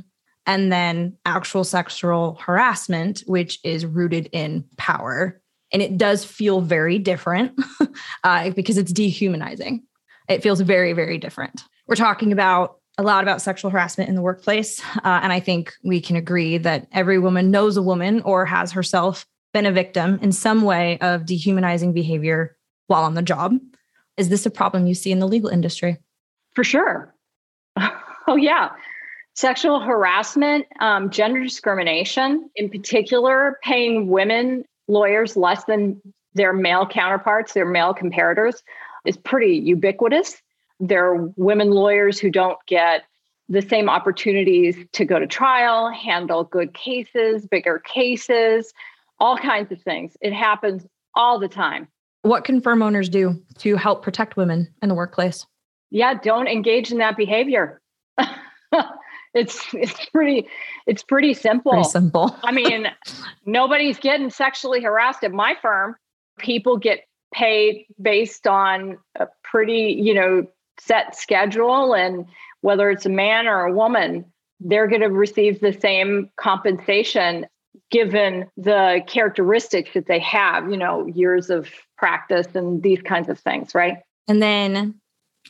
and 0.45 0.71
then 0.71 1.17
actual 1.25 1.63
sexual 1.63 2.37
harassment, 2.41 3.23
which 3.25 3.59
is 3.63 3.85
rooted 3.85 4.29
in 4.31 4.65
power. 4.77 5.41
And 5.71 5.81
it 5.81 5.97
does 5.97 6.23
feel 6.23 6.61
very 6.61 6.99
different 6.99 7.59
uh, 8.23 8.51
because 8.51 8.77
it's 8.77 8.93
dehumanizing. 8.93 9.83
It 10.29 10.43
feels 10.43 10.61
very, 10.61 10.93
very 10.93 11.17
different. 11.17 11.63
We're 11.87 11.95
talking 11.95 12.31
about 12.31 12.79
a 12.97 13.03
lot 13.03 13.23
about 13.23 13.41
sexual 13.41 13.71
harassment 13.71 14.09
in 14.09 14.15
the 14.15 14.21
workplace. 14.21 14.81
Uh, 14.97 15.19
and 15.21 15.33
I 15.33 15.39
think 15.39 15.73
we 15.83 15.99
can 15.99 16.15
agree 16.15 16.57
that 16.59 16.87
every 16.91 17.19
woman 17.19 17.51
knows 17.51 17.77
a 17.77 17.81
woman 17.81 18.21
or 18.21 18.45
has 18.45 18.71
herself 18.71 19.25
been 19.53 19.65
a 19.65 19.71
victim 19.71 20.19
in 20.21 20.31
some 20.31 20.61
way 20.61 20.97
of 20.99 21.25
dehumanizing 21.25 21.93
behavior 21.93 22.57
while 22.87 23.03
on 23.03 23.13
the 23.13 23.21
job. 23.21 23.57
Is 24.17 24.29
this 24.29 24.45
a 24.45 24.51
problem 24.51 24.87
you 24.87 24.93
see 24.93 25.11
in 25.11 25.19
the 25.19 25.27
legal 25.27 25.49
industry? 25.49 25.97
For 26.53 26.63
sure. 26.63 27.13
oh, 28.27 28.35
yeah. 28.37 28.71
Sexual 29.35 29.81
harassment, 29.81 30.65
um, 30.79 31.09
gender 31.09 31.43
discrimination, 31.43 32.49
in 32.55 32.69
particular, 32.69 33.59
paying 33.63 34.07
women 34.07 34.63
lawyers 34.87 35.35
less 35.35 35.65
than 35.65 36.01
their 36.35 36.53
male 36.53 36.87
counterparts, 36.87 37.53
their 37.53 37.65
male 37.65 37.93
comparators, 37.93 38.61
is 39.05 39.17
pretty 39.17 39.57
ubiquitous. 39.57 40.41
There 40.79 41.05
are 41.05 41.27
women 41.35 41.71
lawyers 41.71 42.19
who 42.19 42.29
don't 42.29 42.57
get 42.67 43.03
the 43.47 43.61
same 43.61 43.89
opportunities 43.89 44.75
to 44.93 45.05
go 45.05 45.19
to 45.19 45.27
trial, 45.27 45.89
handle 45.91 46.43
good 46.43 46.73
cases, 46.73 47.45
bigger 47.45 47.79
cases, 47.79 48.73
all 49.19 49.37
kinds 49.37 49.71
of 49.71 49.81
things. 49.81 50.17
It 50.21 50.33
happens 50.33 50.85
all 51.13 51.39
the 51.39 51.47
time. 51.47 51.87
What 52.23 52.43
can 52.43 52.59
firm 52.59 52.81
owners 52.81 53.07
do 53.07 53.41
to 53.59 53.75
help 53.75 54.01
protect 54.01 54.35
women 54.35 54.67
in 54.81 54.89
the 54.89 54.95
workplace? 54.95 55.45
Yeah, 55.91 56.15
don't 56.15 56.47
engage 56.47 56.91
in 56.91 56.97
that 56.97 57.15
behavior. 57.15 57.81
it's 59.33 59.63
it's 59.73 60.09
pretty 60.09 60.47
it's 60.87 61.03
pretty 61.03 61.33
simple. 61.35 61.73
Pretty 61.73 61.89
simple. 61.89 62.35
I 62.43 62.51
mean, 62.51 62.87
nobody's 63.45 63.99
getting 63.99 64.31
sexually 64.31 64.81
harassed 64.81 65.23
at 65.23 65.31
my 65.31 65.55
firm. 65.61 65.95
People 66.39 66.77
get 66.77 67.01
paid 67.33 67.85
based 68.01 68.47
on 68.47 68.97
a 69.19 69.27
pretty, 69.43 69.95
you 70.01 70.13
know, 70.13 70.47
set 70.79 71.15
schedule 71.15 71.93
and 71.93 72.25
whether 72.61 72.89
it's 72.89 73.05
a 73.05 73.09
man 73.09 73.47
or 73.47 73.65
a 73.65 73.73
woman, 73.73 74.25
they're 74.59 74.87
going 74.87 75.01
to 75.01 75.09
receive 75.09 75.59
the 75.59 75.73
same 75.73 76.29
compensation 76.37 77.45
given 77.91 78.47
the 78.57 79.01
characteristics 79.07 79.91
that 79.93 80.07
they 80.07 80.19
have, 80.19 80.69
you 80.69 80.77
know, 80.77 81.05
years 81.07 81.49
of 81.49 81.69
practice 81.97 82.47
and 82.55 82.81
these 82.81 83.01
kinds 83.01 83.29
of 83.29 83.39
things, 83.39 83.75
right? 83.75 83.97
And 84.27 84.41
then 84.41 84.95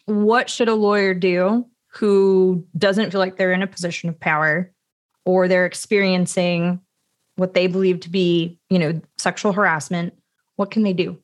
what 0.06 0.50
should 0.50 0.68
a 0.68 0.76
lawyer 0.76 1.14
do 1.14 1.66
who 1.94 2.66
doesn't 2.78 3.12
feel 3.12 3.20
like 3.20 3.38
they're 3.38 3.54
in 3.54 3.64
a 3.64 3.68
position 3.68 4.10
of 4.10 4.20
power 4.20 4.72
or 5.26 5.48
they're 5.48 5.66
experiencing 5.66 6.82
what 7.38 7.54
they 7.54 7.68
believe 7.68 8.02
to 8.02 8.10
be, 8.10 8.60
you 8.70 8.80
know, 8.80 9.00
sexual 9.18 9.54
harassment? 9.54 10.14
What 10.58 10.72
can 10.72 10.84
they 10.84 10.94
do? 10.94 11.18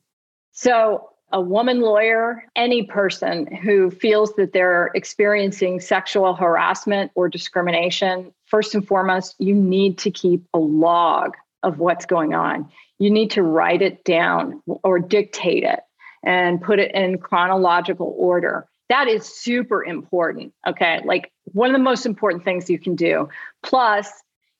So, 0.52 1.08
a 1.32 1.40
woman 1.40 1.80
lawyer, 1.80 2.44
any 2.56 2.82
person 2.82 3.46
who 3.46 3.90
feels 3.90 4.34
that 4.34 4.52
they're 4.52 4.90
experiencing 4.94 5.80
sexual 5.80 6.34
harassment 6.34 7.10
or 7.14 7.28
discrimination, 7.28 8.32
first 8.46 8.74
and 8.74 8.86
foremost, 8.86 9.34
you 9.38 9.54
need 9.54 9.98
to 9.98 10.10
keep 10.10 10.44
a 10.52 10.58
log 10.58 11.34
of 11.62 11.78
what's 11.78 12.06
going 12.06 12.34
on. 12.34 12.70
You 12.98 13.10
need 13.10 13.30
to 13.32 13.42
write 13.42 13.82
it 13.82 14.04
down 14.04 14.62
or 14.66 14.98
dictate 14.98 15.64
it 15.64 15.80
and 16.22 16.60
put 16.60 16.78
it 16.78 16.94
in 16.94 17.18
chronological 17.18 18.14
order. 18.16 18.66
That 18.88 19.08
is 19.08 19.26
super 19.26 19.82
important. 19.82 20.52
Okay. 20.66 21.00
Like 21.04 21.32
one 21.46 21.70
of 21.70 21.72
the 21.72 21.82
most 21.82 22.04
important 22.04 22.44
things 22.44 22.68
you 22.68 22.78
can 22.78 22.94
do. 22.94 23.28
Plus, 23.62 24.08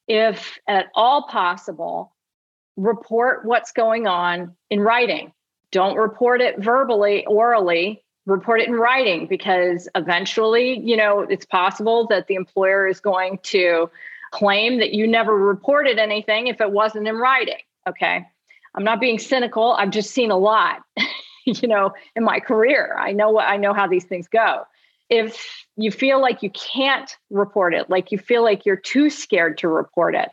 if 0.09 0.59
at 0.67 0.87
all 0.95 1.29
possible, 1.29 2.15
report 2.77 3.45
what's 3.45 3.73
going 3.73 4.07
on 4.07 4.57
in 4.71 4.81
writing 4.81 5.33
don't 5.73 5.97
report 5.97 6.41
it 6.41 6.59
verbally, 6.59 7.27
orally, 7.27 8.05
report 8.27 8.61
it 8.61 8.69
in 8.69 8.75
writing 8.75 9.27
because 9.27 9.89
eventually, 9.95 10.79
you 10.79 10.97
know, 10.97 11.21
it's 11.21 11.45
possible 11.45 12.07
that 12.07 12.29
the 12.29 12.35
employer 12.35 12.87
is 12.87 13.01
going 13.01 13.39
to 13.43 13.91
claim 14.31 14.79
that 14.79 14.93
you 14.93 15.07
never 15.07 15.37
reported 15.37 15.99
anything 15.99 16.47
if 16.47 16.61
it 16.61 16.71
wasn't 16.71 17.09
in 17.09 17.17
writing. 17.17 17.59
Okay. 17.89 18.25
I'm 18.75 18.85
not 18.85 19.01
being 19.01 19.19
cynical. 19.19 19.73
I've 19.73 19.91
just 19.91 20.13
seen 20.13 20.31
a 20.31 20.39
lot, 20.39 20.83
you 21.47 21.67
know, 21.69 21.93
in 22.15 22.23
my 22.23 22.39
career. 22.39 22.97
I 22.99 23.13
know 23.13 23.31
what 23.31 23.47
I 23.47 23.57
know 23.57 23.75
how 23.75 23.87
these 23.87 24.05
things 24.05 24.29
go. 24.29 24.63
If 25.11 25.67
you 25.77 25.91
feel 25.91 26.21
like 26.21 26.43
you 26.43 26.51
can't 26.51 27.15
report 27.29 27.75
it, 27.75 27.91
like 27.91 28.13
you 28.13 28.19
feel 28.19 28.43
like 28.43 28.65
you're 28.65 28.77
too 28.77 29.11
scared 29.11 29.59
to 29.59 29.69
report 29.69 30.15
it, 30.15 30.31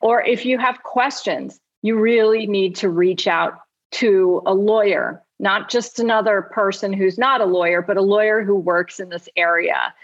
or 0.00 0.22
if 0.22 0.46
you 0.46 0.58
have 0.58 0.82
questions, 0.84 1.60
you 1.82 1.98
really 1.98 2.46
need 2.46 2.76
to 2.76 2.88
reach 2.88 3.26
out 3.26 3.58
to 3.92 4.42
a 4.46 4.54
lawyer, 4.54 5.22
not 5.38 5.70
just 5.70 6.00
another 6.00 6.42
person 6.42 6.92
who's 6.92 7.18
not 7.18 7.40
a 7.40 7.44
lawyer, 7.44 7.82
but 7.82 7.96
a 7.96 8.02
lawyer 8.02 8.42
who 8.42 8.56
works 8.56 8.98
in 8.98 9.08
this 9.10 9.28
area. 9.36 9.94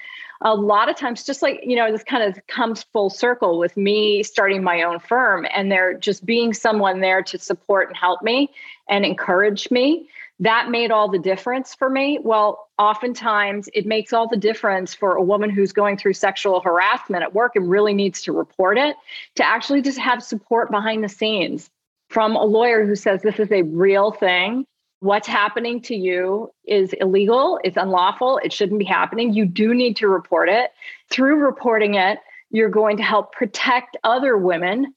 A 0.42 0.54
lot 0.54 0.88
of 0.88 0.94
times, 0.94 1.24
just 1.24 1.42
like, 1.42 1.60
you 1.64 1.74
know, 1.74 1.90
this 1.90 2.04
kind 2.04 2.22
of 2.22 2.46
comes 2.46 2.84
full 2.84 3.10
circle 3.10 3.58
with 3.58 3.76
me 3.76 4.22
starting 4.22 4.62
my 4.62 4.82
own 4.82 5.00
firm 5.00 5.46
and 5.52 5.72
there 5.72 5.94
just 5.94 6.24
being 6.24 6.54
someone 6.54 7.00
there 7.00 7.22
to 7.24 7.38
support 7.38 7.88
and 7.88 7.96
help 7.96 8.22
me 8.22 8.50
and 8.88 9.04
encourage 9.04 9.68
me. 9.72 10.08
That 10.40 10.70
made 10.70 10.92
all 10.92 11.08
the 11.08 11.18
difference 11.18 11.74
for 11.74 11.90
me. 11.90 12.20
Well, 12.22 12.68
oftentimes 12.78 13.68
it 13.74 13.86
makes 13.86 14.12
all 14.12 14.28
the 14.28 14.36
difference 14.36 14.94
for 14.94 15.16
a 15.16 15.22
woman 15.22 15.50
who's 15.50 15.72
going 15.72 15.96
through 15.96 16.12
sexual 16.12 16.60
harassment 16.60 17.24
at 17.24 17.34
work 17.34 17.56
and 17.56 17.68
really 17.68 17.92
needs 17.92 18.22
to 18.22 18.32
report 18.32 18.78
it 18.78 18.94
to 19.34 19.44
actually 19.44 19.82
just 19.82 19.98
have 19.98 20.22
support 20.22 20.70
behind 20.70 21.02
the 21.02 21.08
scenes 21.08 21.70
from 22.08 22.36
a 22.36 22.44
lawyer 22.44 22.84
who 22.84 22.96
says 22.96 23.22
this 23.22 23.38
is 23.38 23.50
a 23.52 23.62
real 23.62 24.12
thing. 24.12 24.64
What's 25.00 25.28
happening 25.28 25.80
to 25.82 25.94
you 25.94 26.50
is 26.66 26.92
illegal, 26.94 27.60
it's 27.62 27.76
unlawful, 27.76 28.40
it 28.42 28.52
shouldn't 28.52 28.80
be 28.80 28.84
happening. 28.84 29.32
You 29.32 29.46
do 29.46 29.72
need 29.72 29.96
to 29.96 30.08
report 30.08 30.48
it. 30.48 30.72
Through 31.08 31.36
reporting 31.36 31.94
it, 31.94 32.18
you're 32.50 32.68
going 32.68 32.96
to 32.96 33.02
help 33.02 33.32
protect 33.32 33.96
other 34.02 34.36
women 34.36 34.94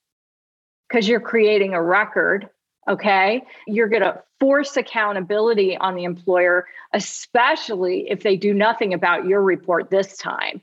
because 0.90 1.08
you're 1.08 1.20
creating 1.20 1.74
a 1.74 1.84
record. 1.84 2.50
Okay. 2.90 3.44
You're 3.68 3.90
going 3.90 4.02
to 4.02 4.24
force 4.40 4.76
accountability 4.76 5.78
on 5.78 5.96
the 5.96 6.04
employer, 6.04 6.66
especially 6.94 8.10
if 8.10 8.24
they 8.24 8.36
do 8.36 8.54
nothing 8.54 8.94
about 8.94 9.26
your 9.26 9.42
report 9.42 9.92
this 9.92 10.18
time. 10.18 10.62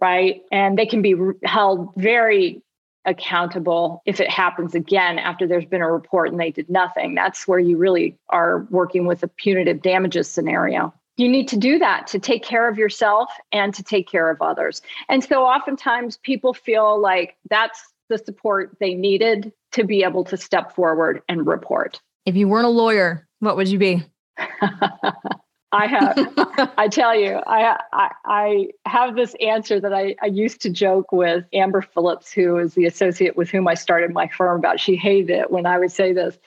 Right. 0.00 0.42
And 0.52 0.76
they 0.76 0.86
can 0.86 1.00
be 1.00 1.14
held 1.44 1.94
very 1.96 2.63
accountable 3.04 4.02
if 4.06 4.20
it 4.20 4.30
happens 4.30 4.74
again 4.74 5.18
after 5.18 5.46
there's 5.46 5.64
been 5.64 5.82
a 5.82 5.90
report 5.90 6.30
and 6.30 6.40
they 6.40 6.50
did 6.50 6.68
nothing. 6.68 7.14
That's 7.14 7.46
where 7.46 7.58
you 7.58 7.76
really 7.76 8.16
are 8.30 8.66
working 8.70 9.06
with 9.06 9.22
a 9.22 9.28
punitive 9.28 9.82
damages 9.82 10.28
scenario. 10.28 10.92
You 11.16 11.28
need 11.28 11.46
to 11.48 11.56
do 11.56 11.78
that 11.78 12.06
to 12.08 12.18
take 12.18 12.42
care 12.42 12.68
of 12.68 12.76
yourself 12.76 13.30
and 13.52 13.72
to 13.74 13.82
take 13.82 14.08
care 14.08 14.30
of 14.30 14.42
others. 14.42 14.82
And 15.08 15.22
so 15.22 15.44
oftentimes 15.44 16.16
people 16.18 16.54
feel 16.54 17.00
like 17.00 17.36
that's 17.48 17.80
the 18.08 18.18
support 18.18 18.76
they 18.80 18.94
needed 18.94 19.52
to 19.72 19.84
be 19.84 20.02
able 20.02 20.24
to 20.24 20.36
step 20.36 20.74
forward 20.74 21.22
and 21.28 21.46
report. 21.46 22.00
If 22.26 22.36
you 22.36 22.48
weren't 22.48 22.66
a 22.66 22.70
lawyer, 22.70 23.28
what 23.40 23.56
would 23.56 23.68
you 23.68 23.78
be? 23.78 24.02
I 25.74 25.88
have, 25.88 26.72
I 26.78 26.86
tell 26.86 27.18
you, 27.18 27.40
I, 27.46 27.76
I, 27.92 28.10
I 28.24 28.68
have 28.86 29.16
this 29.16 29.34
answer 29.40 29.80
that 29.80 29.92
I, 29.92 30.14
I 30.22 30.26
used 30.26 30.62
to 30.62 30.70
joke 30.70 31.10
with 31.10 31.44
Amber 31.52 31.82
Phillips, 31.82 32.32
who 32.32 32.58
is 32.58 32.74
the 32.74 32.86
associate 32.86 33.36
with 33.36 33.50
whom 33.50 33.66
I 33.66 33.74
started 33.74 34.12
my 34.12 34.28
firm 34.28 34.60
about. 34.60 34.78
She 34.78 34.94
hated 34.94 35.30
it 35.30 35.50
when 35.50 35.66
I 35.66 35.78
would 35.78 35.90
say 35.90 36.12
this. 36.12 36.38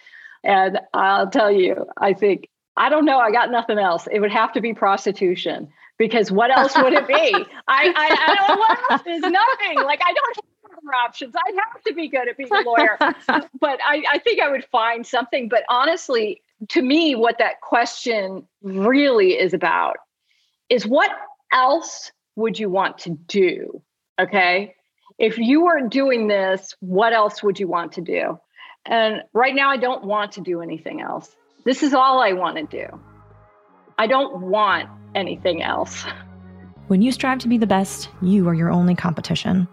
And 0.45 0.79
I'll 0.93 1.29
tell 1.29 1.51
you, 1.51 1.85
I 1.97 2.13
think, 2.13 2.47
I 2.77 2.87
don't 2.87 3.03
know, 3.03 3.19
I 3.19 3.31
got 3.31 3.51
nothing 3.51 3.77
else. 3.77 4.07
It 4.09 4.21
would 4.21 4.31
have 4.31 4.53
to 4.53 4.61
be 4.61 4.73
prostitution 4.73 5.67
because 5.97 6.31
what 6.31 6.49
else 6.49 6.77
would 6.77 6.93
it 6.93 7.05
be? 7.05 7.13
I, 7.13 7.43
I, 7.67 8.17
I 8.27 8.35
don't 8.35 8.47
know 8.47 8.57
what 8.57 8.91
else. 8.91 9.01
There's 9.03 9.21
nothing. 9.21 9.83
Like, 9.83 9.99
I 10.05 10.13
don't 10.13 10.35
have 10.35 10.77
other 10.77 10.95
options. 11.03 11.35
I'd 11.35 11.55
have 11.55 11.83
to 11.83 11.93
be 11.93 12.07
good 12.07 12.29
at 12.29 12.37
being 12.37 12.49
a 12.53 12.61
lawyer. 12.61 12.97
but 13.59 13.79
I, 13.85 14.03
I 14.09 14.19
think 14.19 14.41
I 14.41 14.49
would 14.49 14.63
find 14.65 15.05
something. 15.05 15.49
But 15.49 15.63
honestly, 15.67 16.41
to 16.69 16.81
me, 16.81 17.15
what 17.15 17.37
that 17.39 17.61
question 17.61 18.47
really 18.61 19.33
is 19.33 19.53
about 19.53 19.97
is 20.69 20.85
what 20.85 21.11
else 21.53 22.11
would 22.35 22.59
you 22.59 22.69
want 22.69 22.97
to 22.99 23.11
do? 23.27 23.81
Okay. 24.19 24.73
If 25.17 25.37
you 25.37 25.63
weren't 25.63 25.91
doing 25.91 26.27
this, 26.27 26.75
what 26.79 27.13
else 27.13 27.41
would 27.41 27.59
you 27.59 27.67
want 27.67 27.93
to 27.93 28.01
do? 28.01 28.39
And 28.85 29.23
right 29.33 29.55
now, 29.55 29.69
I 29.69 29.77
don't 29.77 30.05
want 30.05 30.31
to 30.33 30.41
do 30.41 30.61
anything 30.61 31.01
else. 31.01 31.35
This 31.65 31.83
is 31.83 31.93
all 31.93 32.21
I 32.21 32.33
want 32.33 32.57
to 32.57 32.63
do. 32.63 32.99
I 33.97 34.07
don't 34.07 34.41
want 34.41 34.89
anything 35.15 35.61
else. 35.61 36.05
When 36.87 37.01
you 37.01 37.11
strive 37.11 37.39
to 37.39 37.47
be 37.47 37.57
the 37.57 37.67
best, 37.67 38.09
you 38.21 38.47
are 38.47 38.53
your 38.53 38.71
only 38.71 38.95
competition. 38.95 39.67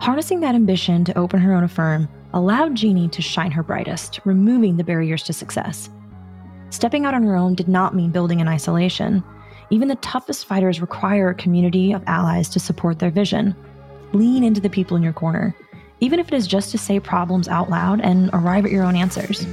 Harnessing 0.00 0.40
that 0.40 0.54
ambition 0.54 1.04
to 1.04 1.16
open 1.16 1.40
her 1.40 1.54
own 1.54 1.68
firm 1.68 2.08
allowed 2.32 2.74
Genie 2.74 3.08
to 3.08 3.22
shine 3.22 3.50
her 3.50 3.62
brightest, 3.62 4.20
removing 4.24 4.76
the 4.76 4.84
barriers 4.84 5.22
to 5.24 5.32
success. 5.32 5.88
Stepping 6.70 7.04
out 7.04 7.14
on 7.14 7.22
her 7.22 7.36
own 7.36 7.54
did 7.54 7.68
not 7.68 7.94
mean 7.94 8.10
building 8.10 8.40
in 8.40 8.48
isolation. 8.48 9.22
Even 9.70 9.88
the 9.88 9.94
toughest 9.96 10.46
fighters 10.46 10.80
require 10.80 11.30
a 11.30 11.34
community 11.34 11.92
of 11.92 12.02
allies 12.06 12.48
to 12.50 12.60
support 12.60 12.98
their 12.98 13.10
vision. 13.10 13.54
lean 14.12 14.44
into 14.44 14.60
the 14.60 14.70
people 14.70 14.96
in 14.96 15.02
your 15.02 15.12
corner, 15.12 15.54
even 16.00 16.18
if 16.18 16.28
it 16.28 16.34
is 16.34 16.46
just 16.46 16.70
to 16.70 16.78
say 16.78 17.00
problems 17.00 17.48
out 17.48 17.68
loud 17.68 18.00
and 18.00 18.30
arrive 18.32 18.64
at 18.64 18.70
your 18.70 18.84
own 18.84 18.96
answers. 18.96 19.46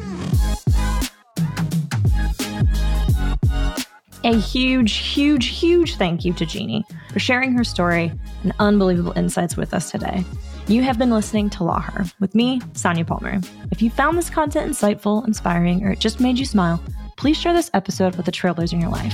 A 4.26 4.40
huge, 4.40 4.94
huge, 4.94 5.48
huge 5.48 5.98
thank 5.98 6.24
you 6.24 6.32
to 6.34 6.46
Genie 6.46 6.86
for 7.12 7.20
sharing 7.20 7.52
her 7.54 7.64
story 7.66 8.12
and 8.44 8.54
unbelievable 8.60 9.12
insights 9.18 9.58
with 9.58 9.74
us 9.74 9.92
today. 9.92 10.24
You 10.68 10.82
have 10.84 10.98
been 10.98 11.10
listening 11.10 11.50
to 11.52 11.66
Law 11.66 11.82
Her 11.82 12.06
with 12.22 12.34
me, 12.34 12.62
Sonia 12.72 13.04
Palmer. 13.04 13.42
If 13.72 13.82
you 13.82 13.90
found 13.90 14.18
this 14.18 14.30
content 14.30 14.72
insightful, 14.72 15.28
inspiring, 15.28 15.84
or 15.84 15.92
it 15.92 16.00
just 16.00 16.22
made 16.22 16.40
you 16.40 16.46
smile, 16.46 16.82
please 17.24 17.38
share 17.38 17.54
this 17.54 17.70
episode 17.74 18.18
with 18.18 18.26
the 18.26 18.32
trailblazers 18.34 18.74
in 18.74 18.82
your 18.82 18.90
life. 18.90 19.14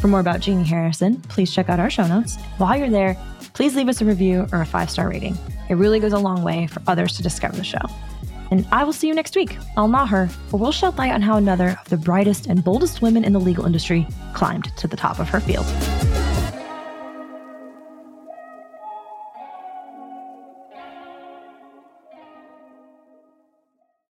For 0.00 0.08
more 0.08 0.20
about 0.20 0.40
Genie 0.40 0.64
Harrison, 0.64 1.20
please 1.20 1.52
check 1.52 1.68
out 1.68 1.78
our 1.78 1.90
show 1.90 2.06
notes. 2.06 2.38
While 2.56 2.78
you're 2.78 2.88
there, 2.88 3.14
please 3.52 3.76
leave 3.76 3.90
us 3.90 4.00
a 4.00 4.06
review 4.06 4.46
or 4.52 4.62
a 4.62 4.64
five 4.64 4.88
star 4.88 5.10
rating. 5.10 5.36
It 5.68 5.74
really 5.74 6.00
goes 6.00 6.14
a 6.14 6.18
long 6.18 6.42
way 6.42 6.66
for 6.66 6.80
others 6.86 7.14
to 7.18 7.22
discover 7.22 7.56
the 7.56 7.62
show. 7.62 7.82
And 8.50 8.66
I 8.72 8.84
will 8.84 8.94
see 8.94 9.06
you 9.06 9.14
next 9.14 9.36
week 9.36 9.58
on 9.76 9.92
Law 9.92 10.06
Her, 10.06 10.28
where 10.48 10.62
we'll 10.62 10.72
shed 10.72 10.96
light 10.96 11.12
on 11.12 11.20
how 11.20 11.36
another 11.36 11.78
of 11.78 11.88
the 11.90 11.98
brightest 11.98 12.46
and 12.46 12.64
boldest 12.64 13.02
women 13.02 13.22
in 13.22 13.34
the 13.34 13.38
legal 13.38 13.66
industry 13.66 14.06
climbed 14.32 14.74
to 14.78 14.88
the 14.88 14.96
top 14.96 15.18
of 15.18 15.28
her 15.28 15.40
field. 15.40 15.66